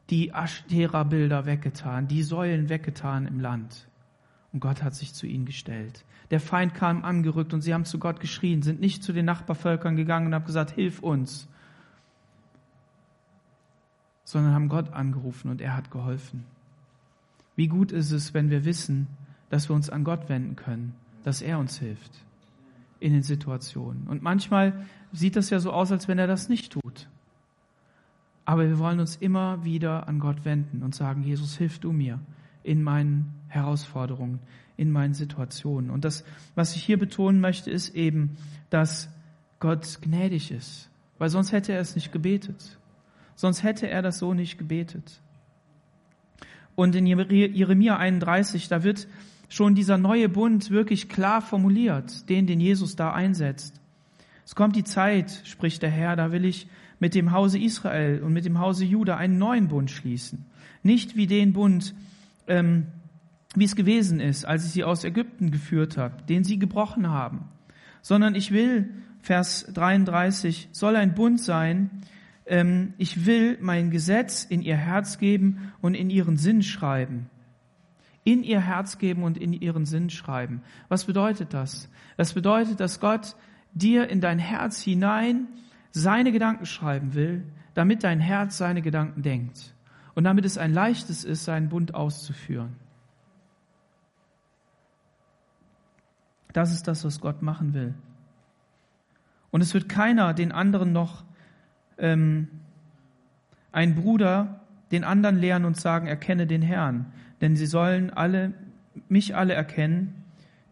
[0.09, 3.87] die Ashtera-Bilder weggetan, die Säulen weggetan im Land.
[4.51, 6.05] Und Gott hat sich zu ihnen gestellt.
[6.31, 9.95] Der Feind kam angerückt und sie haben zu Gott geschrien, sind nicht zu den Nachbarvölkern
[9.95, 11.47] gegangen und haben gesagt, hilf uns,
[14.29, 16.43] sondern haben Gott angerufen und er hat geholfen.
[17.55, 19.07] Wie gut ist es, wenn wir wissen,
[19.49, 22.11] dass wir uns an Gott wenden können dass er uns hilft
[22.99, 24.07] in den Situationen.
[24.07, 27.09] Und manchmal sieht das ja so aus, als wenn er das nicht tut.
[28.45, 32.19] Aber wir wollen uns immer wieder an Gott wenden und sagen, Jesus, hilf du mir
[32.63, 34.39] in meinen Herausforderungen,
[34.75, 35.91] in meinen Situationen.
[35.91, 36.23] Und das,
[36.55, 38.37] was ich hier betonen möchte, ist eben,
[38.69, 39.09] dass
[39.59, 40.89] Gott gnädig ist,
[41.19, 42.78] weil sonst hätte er es nicht gebetet.
[43.39, 45.21] Sonst hätte er das so nicht gebetet.
[46.75, 49.07] Und in Jeremia 31, da wird
[49.47, 53.79] schon dieser neue Bund wirklich klar formuliert, den, den Jesus da einsetzt.
[54.45, 56.67] Es kommt die Zeit, spricht der Herr, da will ich
[56.99, 60.43] mit dem Hause Israel und mit dem Hause Juda einen neuen Bund schließen.
[60.83, 61.95] Nicht wie den Bund,
[62.45, 62.87] ähm,
[63.55, 67.45] wie es gewesen ist, als ich sie aus Ägypten geführt habe, den sie gebrochen haben,
[68.01, 68.89] sondern ich will,
[69.21, 71.89] Vers 33, soll ein Bund sein,
[72.49, 77.29] ähm, ich will mein Gesetz in ihr Herz geben und in ihren Sinn schreiben
[78.23, 80.61] in ihr Herz geben und in ihren Sinn schreiben.
[80.87, 81.89] Was bedeutet das?
[82.17, 83.35] Das bedeutet, dass Gott
[83.73, 85.47] dir in dein Herz hinein
[85.91, 89.73] seine Gedanken schreiben will, damit dein Herz seine Gedanken denkt
[90.15, 92.75] und damit es ein leichtes ist, seinen Bund auszuführen.
[96.53, 97.93] Das ist das, was Gott machen will.
[99.51, 101.23] Und es wird keiner den anderen noch
[101.99, 102.47] ähm,
[103.71, 108.53] ein Bruder den anderen lehren und sagen, erkenne den Herrn denn sie sollen alle,
[109.07, 110.23] mich alle erkennen,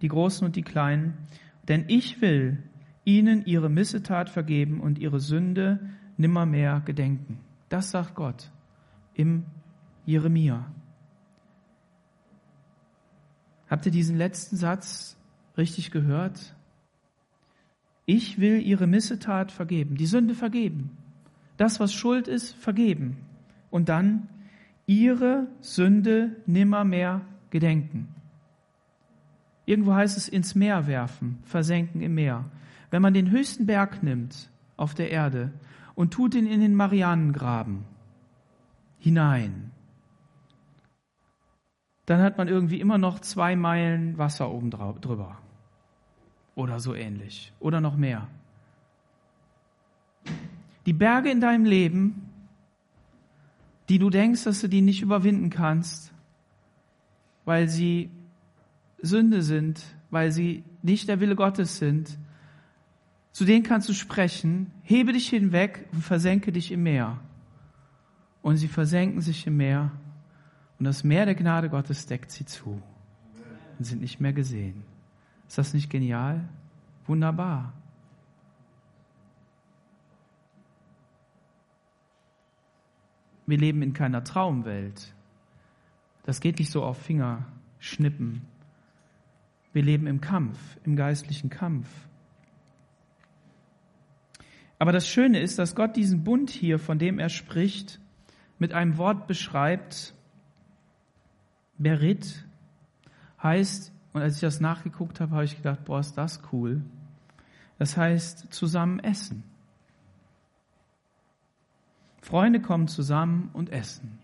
[0.01, 1.13] die Großen und die Kleinen,
[1.67, 2.63] denn ich will
[3.05, 5.79] ihnen ihre Missetat vergeben und ihre Sünde
[6.17, 7.39] nimmermehr gedenken.
[7.69, 8.51] Das sagt Gott
[9.13, 9.45] im
[10.05, 10.65] Jeremia.
[13.69, 15.17] Habt ihr diesen letzten Satz
[15.57, 16.55] richtig gehört?
[18.05, 20.97] Ich will ihre Missetat vergeben, die Sünde vergeben.
[21.57, 23.17] Das, was Schuld ist, vergeben.
[23.69, 24.29] Und dann
[24.85, 28.07] ihre Sünde nimmermehr gedenken.
[29.65, 32.45] Irgendwo heißt es ins Meer werfen, versenken im Meer.
[32.89, 35.51] Wenn man den höchsten Berg nimmt auf der Erde
[35.93, 37.83] und tut ihn in den Marianengraben
[38.99, 39.71] hinein,
[42.05, 45.37] dann hat man irgendwie immer noch zwei Meilen Wasser oben drüber.
[46.55, 47.51] Oder so ähnlich.
[47.59, 48.29] Oder noch mehr.
[50.87, 52.27] Die Berge in deinem Leben
[53.89, 56.11] die du denkst, dass du die nicht überwinden kannst,
[57.45, 58.09] weil sie
[59.01, 62.17] Sünde sind, weil sie nicht der Wille Gottes sind,
[63.31, 67.19] zu denen kannst du sprechen, hebe dich hinweg und versenke dich im Meer.
[68.41, 69.91] Und sie versenken sich im Meer
[70.79, 72.81] und das Meer der Gnade Gottes deckt sie zu
[73.77, 74.83] und sind nicht mehr gesehen.
[75.47, 76.47] Ist das nicht genial?
[77.05, 77.73] Wunderbar.
[83.47, 85.13] Wir leben in keiner Traumwelt.
[86.23, 88.41] Das geht nicht so auf Fingerschnippen.
[89.73, 91.87] Wir leben im Kampf, im geistlichen Kampf.
[94.79, 97.99] Aber das Schöne ist, dass Gott diesen Bund hier, von dem er spricht,
[98.59, 100.13] mit einem Wort beschreibt.
[101.77, 102.45] Berit
[103.41, 106.81] heißt, und als ich das nachgeguckt habe, habe ich gedacht, boah, ist das cool.
[107.77, 109.43] Das heißt zusammen essen.
[112.27, 114.19] Freunde kommen zusammen und essen.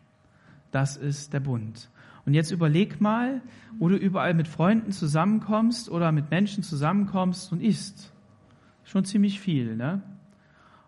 [0.72, 1.89] Das ist der Bund.
[2.26, 3.42] Und jetzt überleg mal,
[3.80, 8.12] wo du überall mit Freunden zusammenkommst oder mit Menschen zusammenkommst und isst.
[8.84, 10.02] Schon ziemlich viel, ne?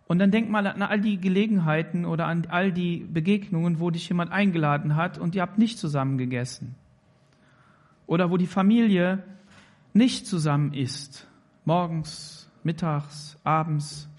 [0.08, 4.10] Und dann denk mal an all die Gelegenheiten oder an all die Begegnungen, wo dich
[4.10, 6.76] jemand eingeladen hat und ihr habt nicht zusammen gegessen.
[8.08, 9.24] Oder wo die Familie
[9.94, 11.30] nicht zusammen isst.
[11.64, 14.10] Morgens, mittags, abends.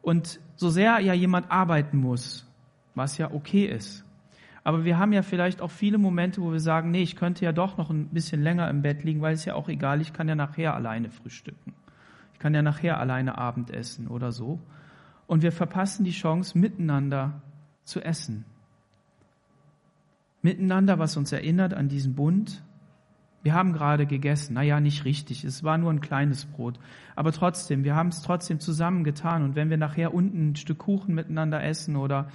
[0.00, 2.46] Und so sehr ja jemand arbeiten muss,
[2.94, 4.04] was ja okay ist.
[4.64, 7.52] Aber wir haben ja vielleicht auch viele Momente, wo wir sagen, nee, ich könnte ja
[7.52, 10.28] doch noch ein bisschen länger im Bett liegen, weil es ja auch egal, ich kann
[10.28, 11.72] ja nachher alleine frühstücken.
[12.32, 14.58] Ich kann ja nachher alleine Abend essen oder so.
[15.28, 17.42] Und wir verpassen die Chance, miteinander
[17.84, 18.44] zu essen.
[20.42, 22.62] Miteinander, was uns erinnert an diesen Bund.
[23.46, 24.54] Wir haben gerade gegessen.
[24.54, 25.44] Naja, nicht richtig.
[25.44, 26.80] Es war nur ein kleines Brot.
[27.14, 29.44] Aber trotzdem, wir haben es trotzdem zusammen getan.
[29.44, 32.28] Und wenn wir nachher unten ein Stück Kuchen miteinander essen oder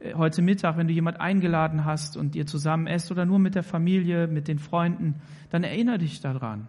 [0.00, 3.54] äh, heute Mittag, wenn du jemand eingeladen hast und ihr zusammen esst oder nur mit
[3.54, 5.14] der Familie, mit den Freunden,
[5.48, 6.68] dann erinnere dich daran.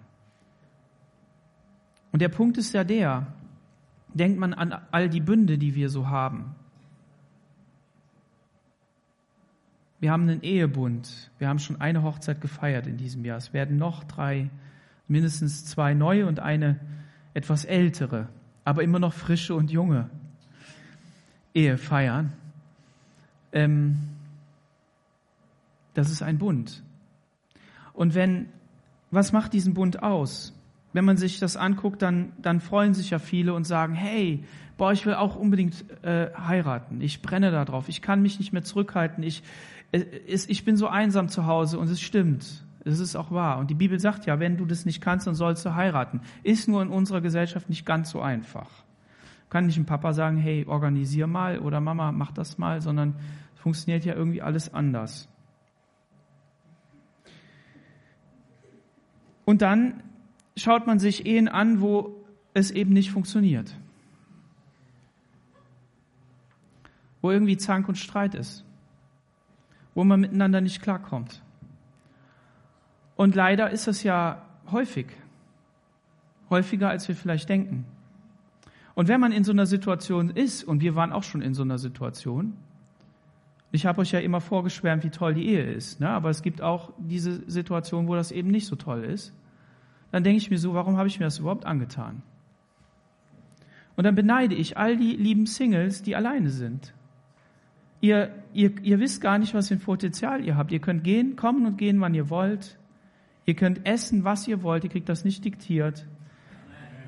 [2.13, 3.27] Und der Punkt ist ja der,
[4.13, 6.55] denkt man an all die Bünde, die wir so haben.
[10.01, 11.29] Wir haben einen Ehebund.
[11.37, 13.37] Wir haben schon eine Hochzeit gefeiert in diesem Jahr.
[13.37, 14.49] Es werden noch drei,
[15.07, 16.79] mindestens zwei neue und eine
[17.33, 18.27] etwas ältere,
[18.65, 20.09] aber immer noch frische und junge
[21.53, 22.33] Ehe feiern.
[23.53, 23.99] Ähm,
[25.93, 26.81] das ist ein Bund.
[27.93, 28.47] Und wenn,
[29.11, 30.53] was macht diesen Bund aus?
[30.93, 34.43] wenn man sich das anguckt, dann, dann freuen sich ja viele und sagen, hey,
[34.77, 37.01] boah, ich will auch unbedingt äh, heiraten.
[37.01, 37.87] Ich brenne da drauf.
[37.87, 39.23] Ich kann mich nicht mehr zurückhalten.
[39.23, 39.43] Ich,
[39.91, 42.63] ich bin so einsam zu Hause und es stimmt.
[42.83, 43.59] Es ist auch wahr.
[43.59, 46.21] Und die Bibel sagt ja, wenn du das nicht kannst, dann sollst du heiraten.
[46.43, 48.69] Ist nur in unserer Gesellschaft nicht ganz so einfach.
[49.49, 53.15] Kann nicht ein Papa sagen, hey, organisier mal oder Mama, mach das mal, sondern
[53.55, 55.27] es funktioniert ja irgendwie alles anders.
[59.45, 60.01] Und dann
[60.55, 63.75] schaut man sich Ehen an, wo es eben nicht funktioniert.
[67.21, 68.65] Wo irgendwie Zank und Streit ist.
[69.93, 71.41] Wo man miteinander nicht klarkommt.
[73.15, 75.07] Und leider ist das ja häufig.
[76.49, 77.85] Häufiger, als wir vielleicht denken.
[78.93, 81.63] Und wenn man in so einer Situation ist, und wir waren auch schon in so
[81.63, 82.57] einer Situation,
[83.71, 86.09] ich habe euch ja immer vorgeschwärmt, wie toll die Ehe ist, ne?
[86.09, 89.33] aber es gibt auch diese Situation, wo das eben nicht so toll ist
[90.11, 92.21] dann denke ich mir so, warum habe ich mir das überhaupt angetan?
[93.95, 96.93] Und dann beneide ich all die lieben Singles, die alleine sind.
[98.01, 100.71] Ihr, ihr, ihr wisst gar nicht, was für ein Potenzial ihr habt.
[100.71, 102.77] Ihr könnt gehen, kommen und gehen, wann ihr wollt.
[103.45, 104.83] Ihr könnt essen, was ihr wollt.
[104.83, 106.07] Ihr kriegt das nicht diktiert.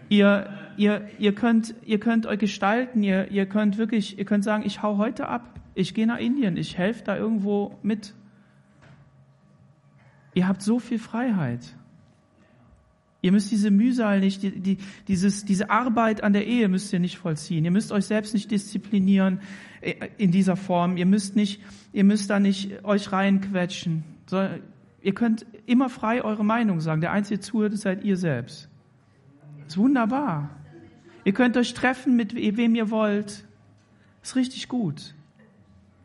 [0.10, 3.02] Ihr, ihr, ihr, könnt, ihr könnt euch gestalten.
[3.02, 5.60] Ihr, ihr könnt wirklich, ihr könnt sagen, ich hau heute ab.
[5.74, 6.58] Ich gehe nach Indien.
[6.58, 8.14] Ich helfe da irgendwo mit.
[10.36, 11.76] Ihr habt so viel Freiheit.
[13.24, 17.00] Ihr müsst diese Mühsal nicht, die, die, dieses, diese Arbeit an der Ehe müsst ihr
[17.00, 17.64] nicht vollziehen.
[17.64, 19.40] Ihr müsst euch selbst nicht disziplinieren
[19.80, 20.98] äh, in dieser Form.
[20.98, 21.62] Ihr müsst nicht,
[21.94, 24.04] ihr müsst da nicht euch reinquetschen.
[25.02, 27.00] Ihr könnt immer frei eure Meinung sagen.
[27.00, 28.68] Der einzige Zuhörer seid ihr selbst.
[29.68, 30.50] Ist wunderbar.
[31.24, 33.46] Ihr könnt euch treffen mit wem ihr wollt.
[34.22, 35.16] Ist richtig gut.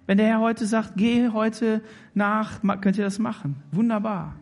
[0.07, 1.83] Wenn der Herr heute sagt, geh heute
[2.15, 3.57] nach, könnt ihr das machen.
[3.73, 4.37] Wunderbar.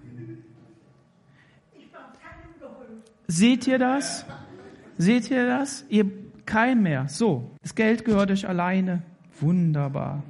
[3.29, 4.25] Seht ihr das?
[4.99, 5.85] Seht ihr das?
[5.89, 6.07] Ihr
[6.47, 7.09] kein mehr.
[7.09, 9.03] So, das Geld gehört euch alleine.
[9.41, 10.23] Wunderbar.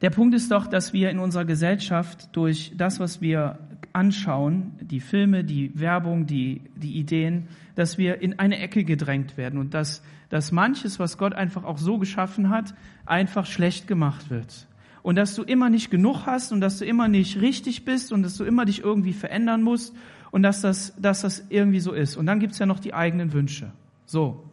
[0.00, 3.58] Der Punkt ist doch, dass wir in unserer Gesellschaft durch das, was wir
[3.92, 7.46] anschauen, die Filme, die Werbung, die, die Ideen,
[7.76, 11.78] dass wir in eine Ecke gedrängt werden und dass, dass manches, was Gott einfach auch
[11.78, 14.66] so geschaffen hat, einfach schlecht gemacht wird
[15.02, 18.22] und dass du immer nicht genug hast und dass du immer nicht richtig bist und
[18.22, 19.94] dass du immer dich irgendwie verändern musst
[20.30, 22.16] und dass das, dass das irgendwie so ist.
[22.16, 23.72] Und dann gibt's ja noch die eigenen Wünsche.
[24.06, 24.44] So.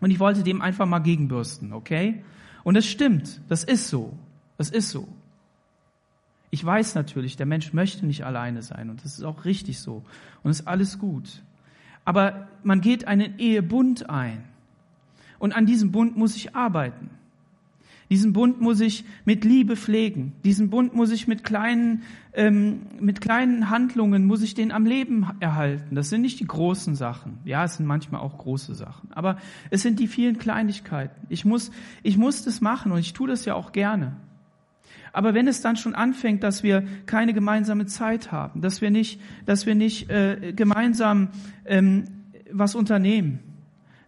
[0.00, 2.22] Und ich wollte dem einfach mal gegenbürsten, okay?
[2.62, 4.16] Und es stimmt, das ist so.
[4.56, 5.08] Das ist so.
[6.50, 10.04] Ich weiß natürlich, der Mensch möchte nicht alleine sein und das ist auch richtig so
[10.42, 11.42] und ist alles gut.
[12.04, 14.44] Aber man geht einen Ehebund ein
[15.38, 17.10] und an diesem Bund muss ich arbeiten.
[18.10, 20.32] Diesen Bund muss ich mit Liebe pflegen.
[20.44, 25.26] Diesen Bund muss ich mit kleinen, ähm, mit kleinen Handlungen, muss ich den am Leben
[25.40, 25.94] erhalten.
[25.94, 27.38] Das sind nicht die großen Sachen.
[27.44, 29.12] Ja, es sind manchmal auch große Sachen.
[29.12, 29.36] Aber
[29.70, 31.26] es sind die vielen Kleinigkeiten.
[31.28, 31.70] Ich muss,
[32.02, 34.16] ich muss das machen und ich tue das ja auch gerne.
[35.12, 39.20] Aber wenn es dann schon anfängt, dass wir keine gemeinsame Zeit haben, dass wir nicht,
[39.46, 41.28] dass wir nicht äh, gemeinsam
[41.64, 42.04] ähm,
[42.50, 43.40] was unternehmen,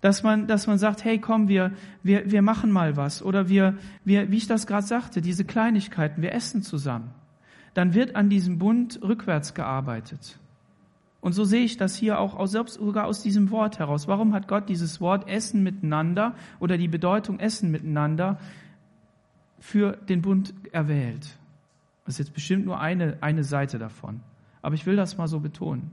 [0.01, 3.23] dass man, dass man sagt, hey, komm, wir, wir, wir machen mal was.
[3.23, 7.11] Oder wir, wir, wie ich das gerade sagte, diese Kleinigkeiten, wir essen zusammen.
[7.75, 10.39] Dann wird an diesem Bund rückwärts gearbeitet.
[11.21, 14.09] Und so sehe ich das hier auch aus, selbst sogar aus diesem Wort heraus.
[14.09, 18.39] Warum hat Gott dieses Wort Essen miteinander oder die Bedeutung Essen miteinander
[19.59, 21.37] für den Bund erwählt?
[22.07, 24.21] Das ist jetzt bestimmt nur eine, eine Seite davon.
[24.63, 25.91] Aber ich will das mal so betonen.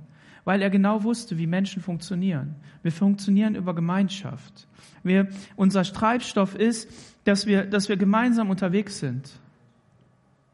[0.48, 2.56] Weil er genau wusste, wie Menschen funktionieren.
[2.82, 4.66] Wir funktionieren über Gemeinschaft.
[5.04, 6.90] Wir, unser Treibstoff ist,
[7.26, 9.30] dass wir, dass wir gemeinsam unterwegs sind.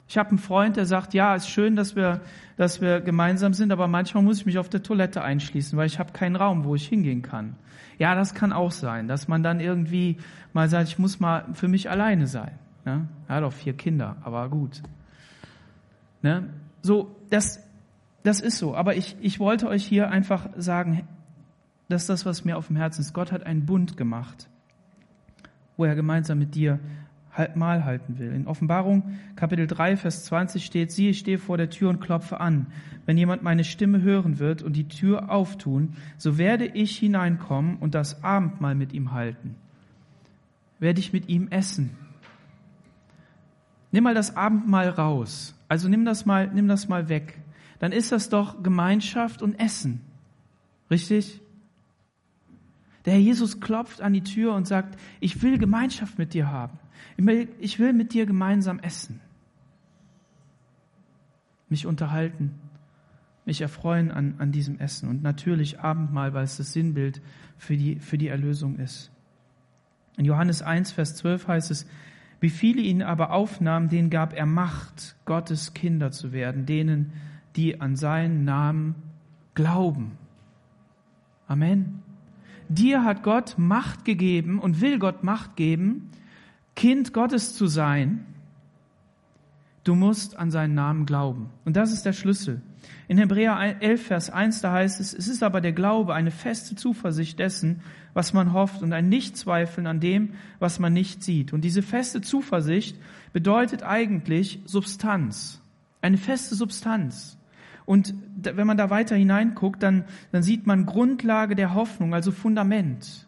[0.07, 2.21] Ich habe einen Freund, der sagt, ja, ist schön, dass wir,
[2.57, 5.99] dass wir gemeinsam sind, aber manchmal muss ich mich auf der Toilette einschließen, weil ich
[5.99, 7.55] habe keinen Raum, wo ich hingehen kann.
[7.99, 10.17] Ja, das kann auch sein, dass man dann irgendwie
[10.53, 12.57] mal sagt, ich muss mal für mich alleine sein.
[12.83, 13.07] Ne?
[13.27, 14.81] Er hat auch vier Kinder, aber gut.
[16.23, 16.49] Ne?
[16.81, 17.59] So, das,
[18.23, 18.75] das ist so.
[18.75, 21.07] Aber ich, ich wollte euch hier einfach sagen,
[21.89, 23.13] dass das, was mir auf dem Herzen ist.
[23.13, 24.49] Gott hat einen Bund gemacht,
[25.77, 26.79] wo er gemeinsam mit dir
[27.55, 28.31] Mahl halten will.
[28.31, 32.39] In Offenbarung Kapitel 3, Vers 20 steht, siehe, ich stehe vor der Tür und klopfe
[32.39, 32.67] an.
[33.05, 37.95] Wenn jemand meine Stimme hören wird und die Tür auftun, so werde ich hineinkommen und
[37.95, 39.55] das Abendmahl mit ihm halten.
[40.79, 41.97] Werde ich mit ihm essen.
[43.91, 45.55] Nimm mal das Abendmahl raus.
[45.67, 47.39] Also nimm das mal, nimm das mal weg.
[47.79, 50.01] Dann ist das doch Gemeinschaft und Essen.
[50.89, 51.41] Richtig?
[53.05, 56.79] Der Herr Jesus klopft an die Tür und sagt, ich will Gemeinschaft mit dir haben.
[57.59, 59.19] Ich will mit dir gemeinsam essen,
[61.69, 62.55] mich unterhalten,
[63.45, 67.21] mich erfreuen an, an diesem Essen und natürlich Abendmahl, weil es das Sinnbild
[67.57, 69.11] für die, für die Erlösung ist.
[70.17, 71.87] In Johannes 1, Vers 12 heißt es,
[72.39, 77.13] wie viele ihn aber aufnahmen, denen gab er Macht, Gottes Kinder zu werden, denen,
[77.55, 78.95] die an seinen Namen
[79.53, 80.17] glauben.
[81.47, 82.01] Amen.
[82.69, 86.09] Dir hat Gott Macht gegeben und will Gott Macht geben,
[86.75, 88.25] Kind Gottes zu sein,
[89.83, 91.49] du musst an seinen Namen glauben.
[91.65, 92.61] Und das ist der Schlüssel.
[93.07, 96.75] In Hebräer 11, Vers 1, da heißt es, es ist aber der Glaube, eine feste
[96.75, 97.81] Zuversicht dessen,
[98.13, 101.53] was man hofft und ein Nichtzweifeln an dem, was man nicht sieht.
[101.53, 102.97] Und diese feste Zuversicht
[103.33, 105.61] bedeutet eigentlich Substanz.
[106.01, 107.37] Eine feste Substanz.
[107.85, 113.27] Und wenn man da weiter hineinguckt, dann, dann sieht man Grundlage der Hoffnung, also Fundament.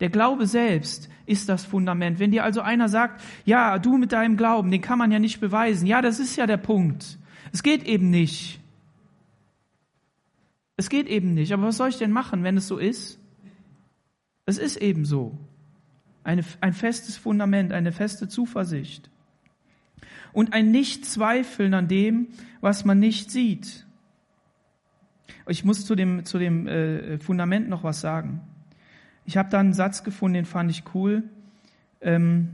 [0.00, 2.18] Der Glaube selbst ist das Fundament.
[2.18, 5.40] Wenn dir also einer sagt, ja, du mit deinem Glauben, den kann man ja nicht
[5.40, 5.86] beweisen.
[5.86, 7.18] Ja, das ist ja der Punkt.
[7.52, 8.60] Es geht eben nicht.
[10.76, 11.52] Es geht eben nicht.
[11.52, 13.20] Aber was soll ich denn machen, wenn es so ist?
[14.44, 15.38] Es ist eben so.
[16.24, 19.11] Eine, ein festes Fundament, eine feste Zuversicht.
[20.32, 22.28] Und ein Nicht-Zweifeln an dem,
[22.60, 23.86] was man nicht sieht.
[25.48, 28.40] Ich muss zu dem, zu dem äh, Fundament noch was sagen.
[29.24, 31.24] Ich habe da einen Satz gefunden, den fand ich cool.
[32.00, 32.50] Ähm,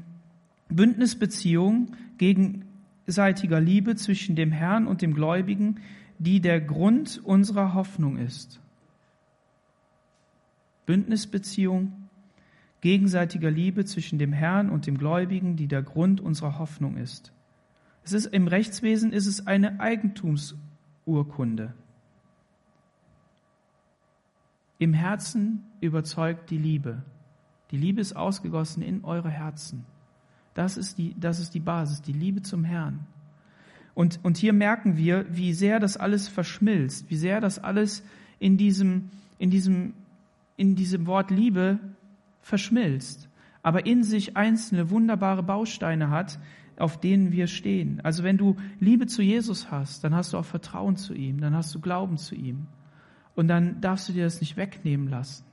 [0.68, 5.80] Bündnisbeziehung gegenseitiger Liebe zwischen dem Herrn und dem Gläubigen,
[6.18, 8.60] die der Grund unserer Hoffnung ist.
[10.86, 11.92] Bündnisbeziehung
[12.80, 17.32] gegenseitiger Liebe zwischen dem Herrn und dem Gläubigen, die der Grund unserer Hoffnung ist.
[18.08, 21.74] Es ist im Rechtswesen ist es eine Eigentumsurkunde.
[24.78, 27.02] Im Herzen überzeugt die Liebe.
[27.70, 29.84] Die Liebe ist ausgegossen in eure Herzen.
[30.54, 33.06] Das ist die, das ist die Basis, die Liebe zum Herrn.
[33.92, 38.02] Und, und hier merken wir, wie sehr das alles verschmilzt, wie sehr das alles
[38.38, 39.92] in diesem, in diesem,
[40.56, 41.78] in diesem Wort Liebe
[42.40, 43.28] verschmilzt,
[43.62, 46.38] aber in sich einzelne wunderbare Bausteine hat,
[46.78, 48.00] auf denen wir stehen.
[48.02, 51.54] Also wenn du Liebe zu Jesus hast, dann hast du auch Vertrauen zu ihm, dann
[51.54, 52.66] hast du Glauben zu ihm.
[53.34, 55.44] Und dann darfst du dir das nicht wegnehmen lassen.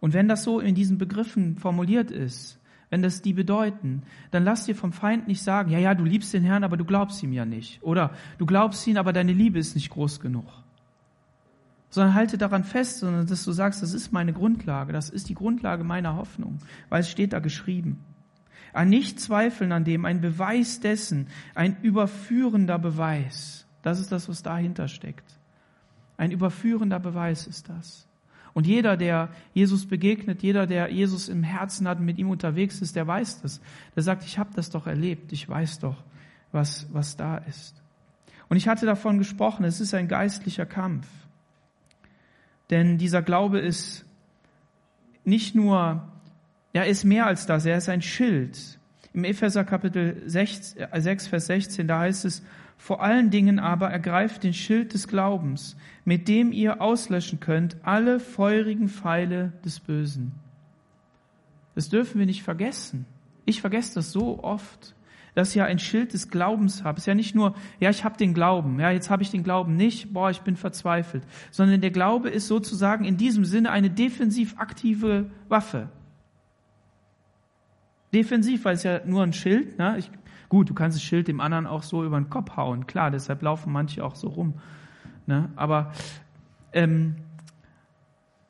[0.00, 4.64] Und wenn das so in diesen Begriffen formuliert ist, wenn das die bedeuten, dann lass
[4.64, 7.32] dir vom Feind nicht sagen, ja, ja, du liebst den Herrn, aber du glaubst ihm
[7.32, 7.82] ja nicht.
[7.82, 10.46] Oder du glaubst ihn, aber deine Liebe ist nicht groß genug.
[11.90, 15.34] Sondern halte daran fest, sondern dass du sagst, das ist meine Grundlage, das ist die
[15.34, 16.58] Grundlage meiner Hoffnung,
[16.88, 18.04] weil es steht da geschrieben.
[18.72, 23.66] Ein Nichtzweifeln an dem, ein Beweis dessen, ein überführender Beweis.
[23.82, 25.24] Das ist das, was dahinter steckt.
[26.16, 28.06] Ein überführender Beweis ist das.
[28.54, 32.80] Und jeder, der Jesus begegnet, jeder, der Jesus im Herzen hat und mit ihm unterwegs
[32.80, 33.60] ist, der weiß das.
[33.94, 36.02] Der sagt, ich habe das doch erlebt, ich weiß doch,
[36.50, 37.80] was, was da ist.
[38.48, 41.06] Und ich hatte davon gesprochen, es ist ein geistlicher Kampf.
[42.70, 44.04] Denn dieser Glaube ist
[45.24, 46.02] nicht nur,
[46.72, 48.78] er ist mehr als das, er ist ein Schild.
[49.12, 52.42] Im Epheser Kapitel 6, 6 Vers 16, da heißt es,
[52.76, 58.20] vor allen Dingen aber ergreift den Schild des Glaubens, mit dem ihr auslöschen könnt alle
[58.20, 60.32] feurigen Pfeile des Bösen.
[61.74, 63.04] Das dürfen wir nicht vergessen.
[63.44, 64.94] Ich vergesse das so oft,
[65.34, 66.98] dass ich ja ein Schild des Glaubens habe.
[66.98, 69.42] Es ist ja nicht nur, ja, ich habe den Glauben, ja, jetzt habe ich den
[69.42, 73.90] Glauben nicht, boah, ich bin verzweifelt, sondern der Glaube ist sozusagen in diesem Sinne eine
[73.90, 75.88] defensiv aktive Waffe.
[78.12, 79.96] Defensiv, weil es ja nur ein Schild, ne?
[79.98, 80.10] Ich,
[80.48, 83.42] gut, du kannst das Schild dem anderen auch so über den Kopf hauen, klar, deshalb
[83.42, 84.54] laufen manche auch so rum.
[85.26, 85.50] Ne?
[85.56, 85.92] Aber,
[86.72, 87.16] ähm,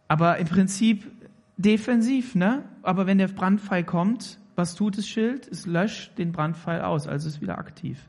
[0.06, 1.10] aber im Prinzip
[1.56, 2.62] defensiv, ne?
[2.82, 5.48] Aber wenn der Brandpfeil kommt, was tut das Schild?
[5.48, 8.08] Es löscht den Brandpfeil aus, also ist wieder aktiv.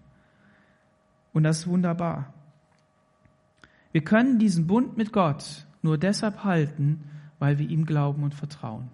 [1.33, 2.33] Und das ist wunderbar.
[3.91, 7.03] Wir können diesen Bund mit Gott nur deshalb halten,
[7.39, 8.89] weil wir ihm glauben und vertrauen.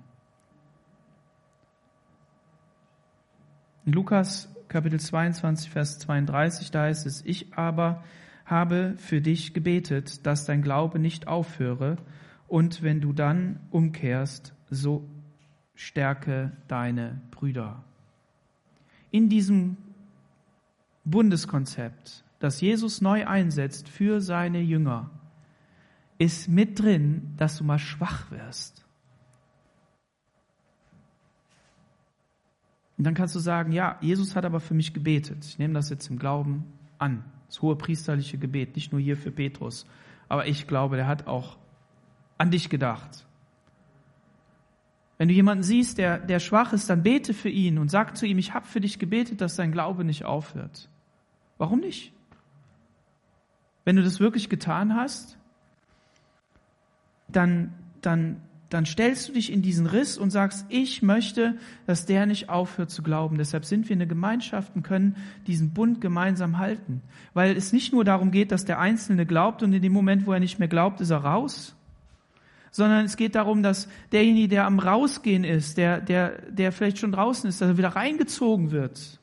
[3.86, 8.04] In Lukas Kapitel 22, Vers 32, da heißt es, ich aber
[8.44, 11.98] habe für dich gebetet, dass dein Glaube nicht aufhöre,
[12.48, 15.08] und wenn du dann umkehrst, so
[15.76, 17.84] stärke deine Brüder.
[19.12, 19.78] In diesem
[21.04, 25.12] Bundeskonzept, das Jesus neu einsetzt für seine Jünger,
[26.18, 28.85] ist mit drin, dass du mal schwach wirst.
[32.98, 35.44] Und dann kannst du sagen, ja, Jesus hat aber für mich gebetet.
[35.46, 36.66] Ich nehme das jetzt im Glauben
[36.98, 37.24] an.
[37.48, 39.86] Das hohe priesterliche Gebet, nicht nur hier für Petrus.
[40.30, 41.58] Aber ich glaube, der hat auch
[42.38, 43.26] an dich gedacht.
[45.18, 48.26] Wenn du jemanden siehst, der, der schwach ist, dann bete für ihn und sag zu
[48.26, 50.90] ihm, ich habe für dich gebetet, dass dein Glaube nicht aufhört.
[51.58, 52.12] Warum nicht?
[53.86, 55.38] Wenn du das wirklich getan hast,
[57.28, 61.56] dann, dann, dann stellst du dich in diesen Riss und sagst, ich möchte,
[61.86, 63.38] dass der nicht aufhört zu glauben.
[63.38, 67.02] Deshalb sind wir eine Gemeinschaft und können diesen Bund gemeinsam halten.
[67.34, 70.34] Weil es nicht nur darum geht, dass der Einzelne glaubt und in dem Moment, wo
[70.34, 71.76] er nicht mehr glaubt, ist er raus,
[72.72, 77.12] sondern es geht darum, dass derjenige, der am Rausgehen ist, der, der, der vielleicht schon
[77.12, 79.20] draußen ist, dass er wieder reingezogen wird.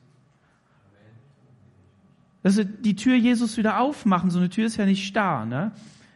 [2.41, 4.31] Dass sie die Tür Jesus wieder aufmachen.
[4.31, 5.45] So eine Tür ist ja nicht starr.
[5.45, 5.71] Ne?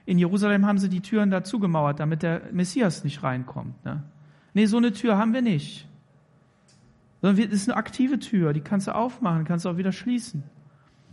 [0.07, 3.83] In Jerusalem haben sie die Türen dazu gemauert, damit der Messias nicht reinkommt.
[3.83, 4.03] Ne?
[4.53, 5.85] Nee, so eine Tür haben wir nicht.
[7.21, 10.43] Sondern es ist eine aktive Tür, die kannst du aufmachen, kannst du auch wieder schließen.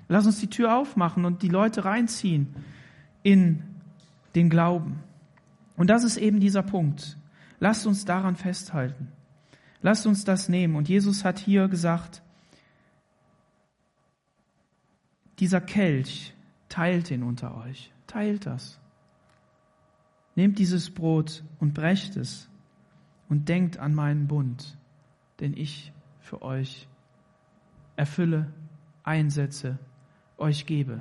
[0.07, 2.55] Lass uns die Tür aufmachen und die Leute reinziehen
[3.25, 3.65] in
[4.37, 5.01] den Glauben.
[5.77, 7.19] Und das ist eben dieser Punkt.
[7.59, 9.09] Lasst uns daran festhalten.
[9.83, 10.77] Lasst uns das nehmen.
[10.77, 12.23] Und Jesus hat hier gesagt,
[15.41, 16.33] dieser Kelch,
[16.69, 17.91] teilt ihn unter euch.
[18.07, 18.79] Teilt das.
[20.37, 22.49] Nehmt dieses Brot und brecht es
[23.29, 24.77] und denkt an meinen Bund,
[25.41, 26.89] den ich für euch
[27.97, 28.53] erfülle,
[29.05, 29.79] einsetze,
[30.39, 31.01] euch gebe.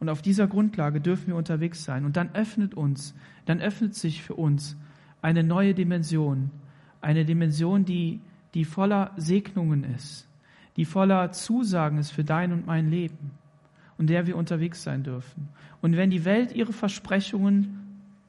[0.00, 2.04] Und auf dieser Grundlage dürfen wir unterwegs sein.
[2.04, 3.14] Und dann öffnet uns,
[3.46, 4.76] dann öffnet sich für uns
[5.22, 6.50] eine neue Dimension.
[7.00, 8.20] Eine Dimension, die,
[8.54, 10.28] die voller Segnungen ist,
[10.76, 13.32] die voller Zusagen ist für dein und mein Leben
[13.98, 15.48] und der wir unterwegs sein dürfen.
[15.82, 17.77] Und wenn die Welt ihre Versprechungen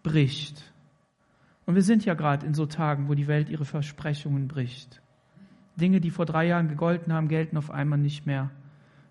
[0.04, 0.74] bricht,
[1.66, 5.04] und wir sind ja gerade in so Tagen, wo die Welt ihre Versprechungen bricht.
[5.76, 8.50] Dinge, die vor drei Jahren gegolten haben, gelten auf einmal nicht mehr,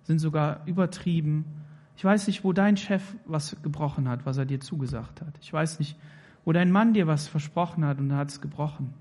[0.02, 1.44] sind sogar übertrieben
[1.98, 5.36] ich weiß nicht, wo dein Chef was gebrochen hat, was er dir zugesagt hat.
[5.40, 5.98] Ich weiß nicht,
[6.44, 8.94] wo dein Mann dir was versprochen hat und er hat es gebrochen.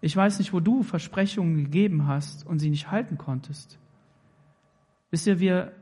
[0.00, 3.78] Ich weiß nicht, wo du Versprechungen gegeben hast und sie nicht halten konntest.
[5.10, 5.72] Wisst ihr, wir,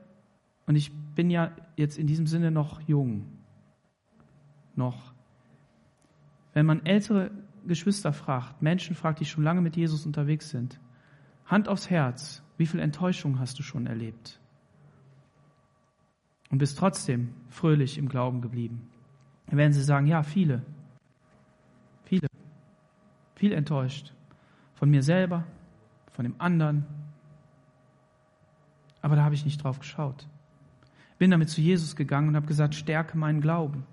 [0.67, 3.27] und ich bin ja jetzt in diesem Sinne noch jung,
[4.81, 5.13] noch.
[6.53, 7.31] Wenn man ältere
[7.67, 10.81] Geschwister fragt, Menschen fragt, die schon lange mit Jesus unterwegs sind,
[11.47, 14.41] Hand aufs Herz, wie viel Enttäuschung hast du schon erlebt?
[16.51, 18.91] und bist trotzdem fröhlich im Glauben geblieben.
[19.47, 20.63] Dann werden sie sagen, ja, viele,
[22.05, 22.27] viele,
[23.37, 24.13] viel enttäuscht.
[24.75, 25.45] Von mir selber,
[26.13, 26.85] von dem anderen.
[29.01, 30.27] Aber da habe ich nicht drauf geschaut.
[31.19, 33.85] Bin damit zu Jesus gegangen und habe gesagt, stärke meinen Glauben.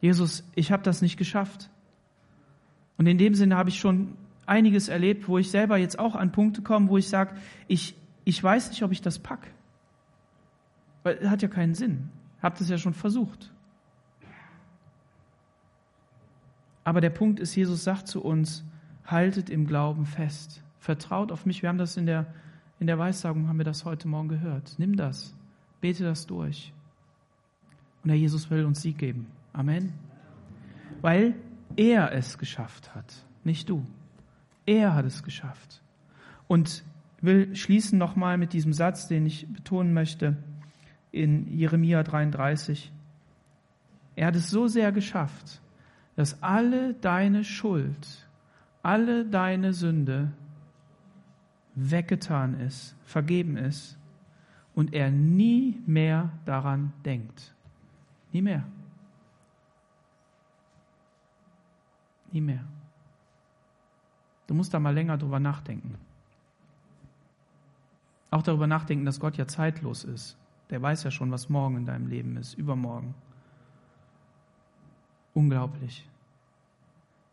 [0.00, 1.70] Jesus, ich habe das nicht geschafft.
[2.96, 6.32] Und in dem Sinne habe ich schon einiges erlebt, wo ich selber jetzt auch an
[6.32, 7.36] Punkte komme, wo ich sage,
[7.66, 9.50] ich, ich weiß nicht, ob ich das packe.
[11.02, 12.10] Weil hat ja keinen Sinn.
[12.42, 13.52] Habt es ja schon versucht.
[16.84, 18.64] Aber der Punkt ist, Jesus sagt zu uns,
[19.04, 20.62] haltet im Glauben fest.
[20.78, 21.62] Vertraut auf mich.
[21.62, 22.26] Wir haben das in der,
[22.78, 24.74] in der Weissagung, haben wir das heute Morgen gehört.
[24.78, 25.34] Nimm das.
[25.80, 26.72] Bete das durch.
[28.02, 29.26] Und Herr Jesus will uns Sieg geben.
[29.52, 29.92] Amen.
[31.00, 31.34] Weil
[31.76, 33.84] er es geschafft hat, nicht du.
[34.66, 35.82] Er hat es geschafft.
[36.46, 36.84] Und
[37.20, 40.36] will schließen nochmal mit diesem Satz, den ich betonen möchte
[41.10, 42.92] in Jeremia 33.
[44.16, 45.60] Er hat es so sehr geschafft,
[46.16, 48.28] dass alle deine Schuld,
[48.82, 50.32] alle deine Sünde
[51.74, 53.96] weggetan ist, vergeben ist
[54.74, 57.54] und er nie mehr daran denkt.
[58.32, 58.64] Nie mehr.
[62.32, 62.64] Nie mehr.
[64.46, 65.96] Du musst da mal länger drüber nachdenken.
[68.30, 70.36] Auch darüber nachdenken, dass Gott ja zeitlos ist.
[70.70, 73.14] Der weiß ja schon, was morgen in deinem Leben ist, übermorgen.
[75.34, 76.06] Unglaublich.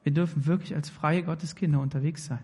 [0.03, 2.43] Wir dürfen wirklich als freie Gotteskinder unterwegs sein.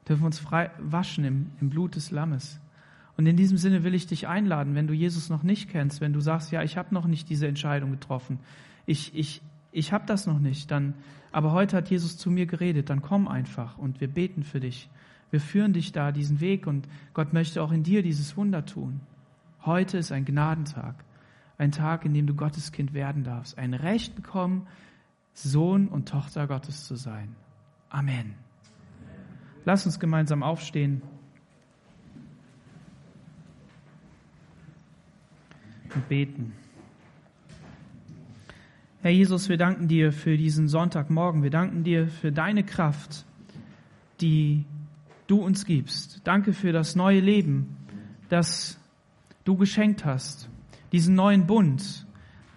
[0.00, 2.60] Wir dürfen uns frei waschen im, im Blut des Lammes.
[3.16, 6.12] Und in diesem Sinne will ich dich einladen, wenn du Jesus noch nicht kennst, wenn
[6.12, 8.38] du sagst, ja, ich habe noch nicht diese Entscheidung getroffen,
[8.86, 9.42] ich, ich,
[9.76, 10.94] ich habe das noch nicht, dann,
[11.32, 14.88] aber heute hat Jesus zu mir geredet, dann komm einfach und wir beten für dich.
[15.30, 19.00] Wir führen dich da diesen Weg und Gott möchte auch in dir dieses Wunder tun.
[19.66, 21.04] Heute ist ein Gnadentag,
[21.58, 24.66] ein Tag, in dem du Gottes Kind werden darfst, ein Recht bekommen,
[25.34, 27.36] Sohn und Tochter Gottes zu sein.
[27.90, 28.34] Amen.
[29.66, 31.02] Lass uns gemeinsam aufstehen.
[35.94, 36.54] Und beten.
[39.06, 41.44] Herr Jesus, wir danken dir für diesen Sonntagmorgen.
[41.44, 43.24] Wir danken dir für deine Kraft,
[44.20, 44.64] die
[45.28, 46.22] du uns gibst.
[46.24, 47.76] Danke für das neue Leben,
[48.30, 48.80] das
[49.44, 50.48] du geschenkt hast.
[50.90, 52.04] Diesen neuen Bund,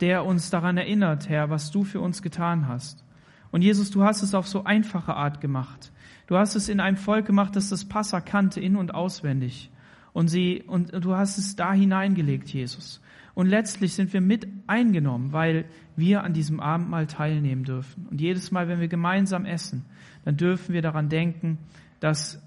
[0.01, 3.03] der uns daran erinnert, Herr, was du für uns getan hast.
[3.51, 5.91] Und Jesus, du hast es auf so einfache Art gemacht.
[6.25, 9.69] Du hast es in einem Volk gemacht, das das Passa kannte, in- und auswendig.
[10.13, 13.01] Und sie, und du hast es da hineingelegt, Jesus.
[13.39, 15.63] Und letztlich sind wir mit eingenommen, weil
[15.95, 18.05] wir an diesem Abendmahl teilnehmen dürfen.
[18.11, 19.85] Und jedes Mal, wenn wir gemeinsam essen,
[20.25, 21.57] dann dürfen wir daran denken,
[22.01, 22.43] dass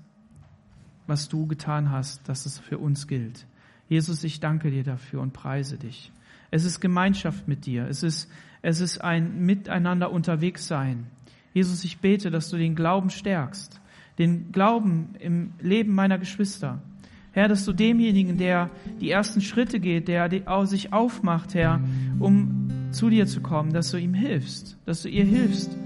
[1.06, 3.46] was du getan hast, dass es für uns gilt.
[3.88, 6.12] Jesus, ich danke dir dafür und preise dich.
[6.50, 7.88] Es ist Gemeinschaft mit dir.
[7.88, 8.30] Es ist,
[8.60, 11.06] es ist ein Miteinander unterwegs sein.
[11.54, 13.80] Jesus, ich bete, dass du den Glauben stärkst.
[14.18, 16.82] Den Glauben im Leben meiner Geschwister.
[17.32, 18.70] Herr, dass du demjenigen, der
[19.00, 20.28] die ersten Schritte geht, der
[20.64, 21.80] sich aufmacht, Herr,
[22.18, 25.76] um zu dir zu kommen, dass du ihm hilfst, dass du ihr hilfst,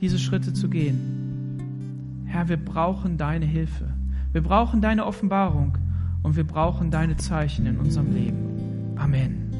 [0.00, 2.24] diese Schritte zu gehen.
[2.26, 3.92] Herr, wir brauchen deine Hilfe.
[4.32, 5.76] Wir brauchen deine Offenbarung
[6.22, 8.94] und wir brauchen deine Zeichen in unserem Leben.
[8.96, 9.50] Amen.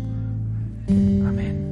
[0.89, 1.70] Amen.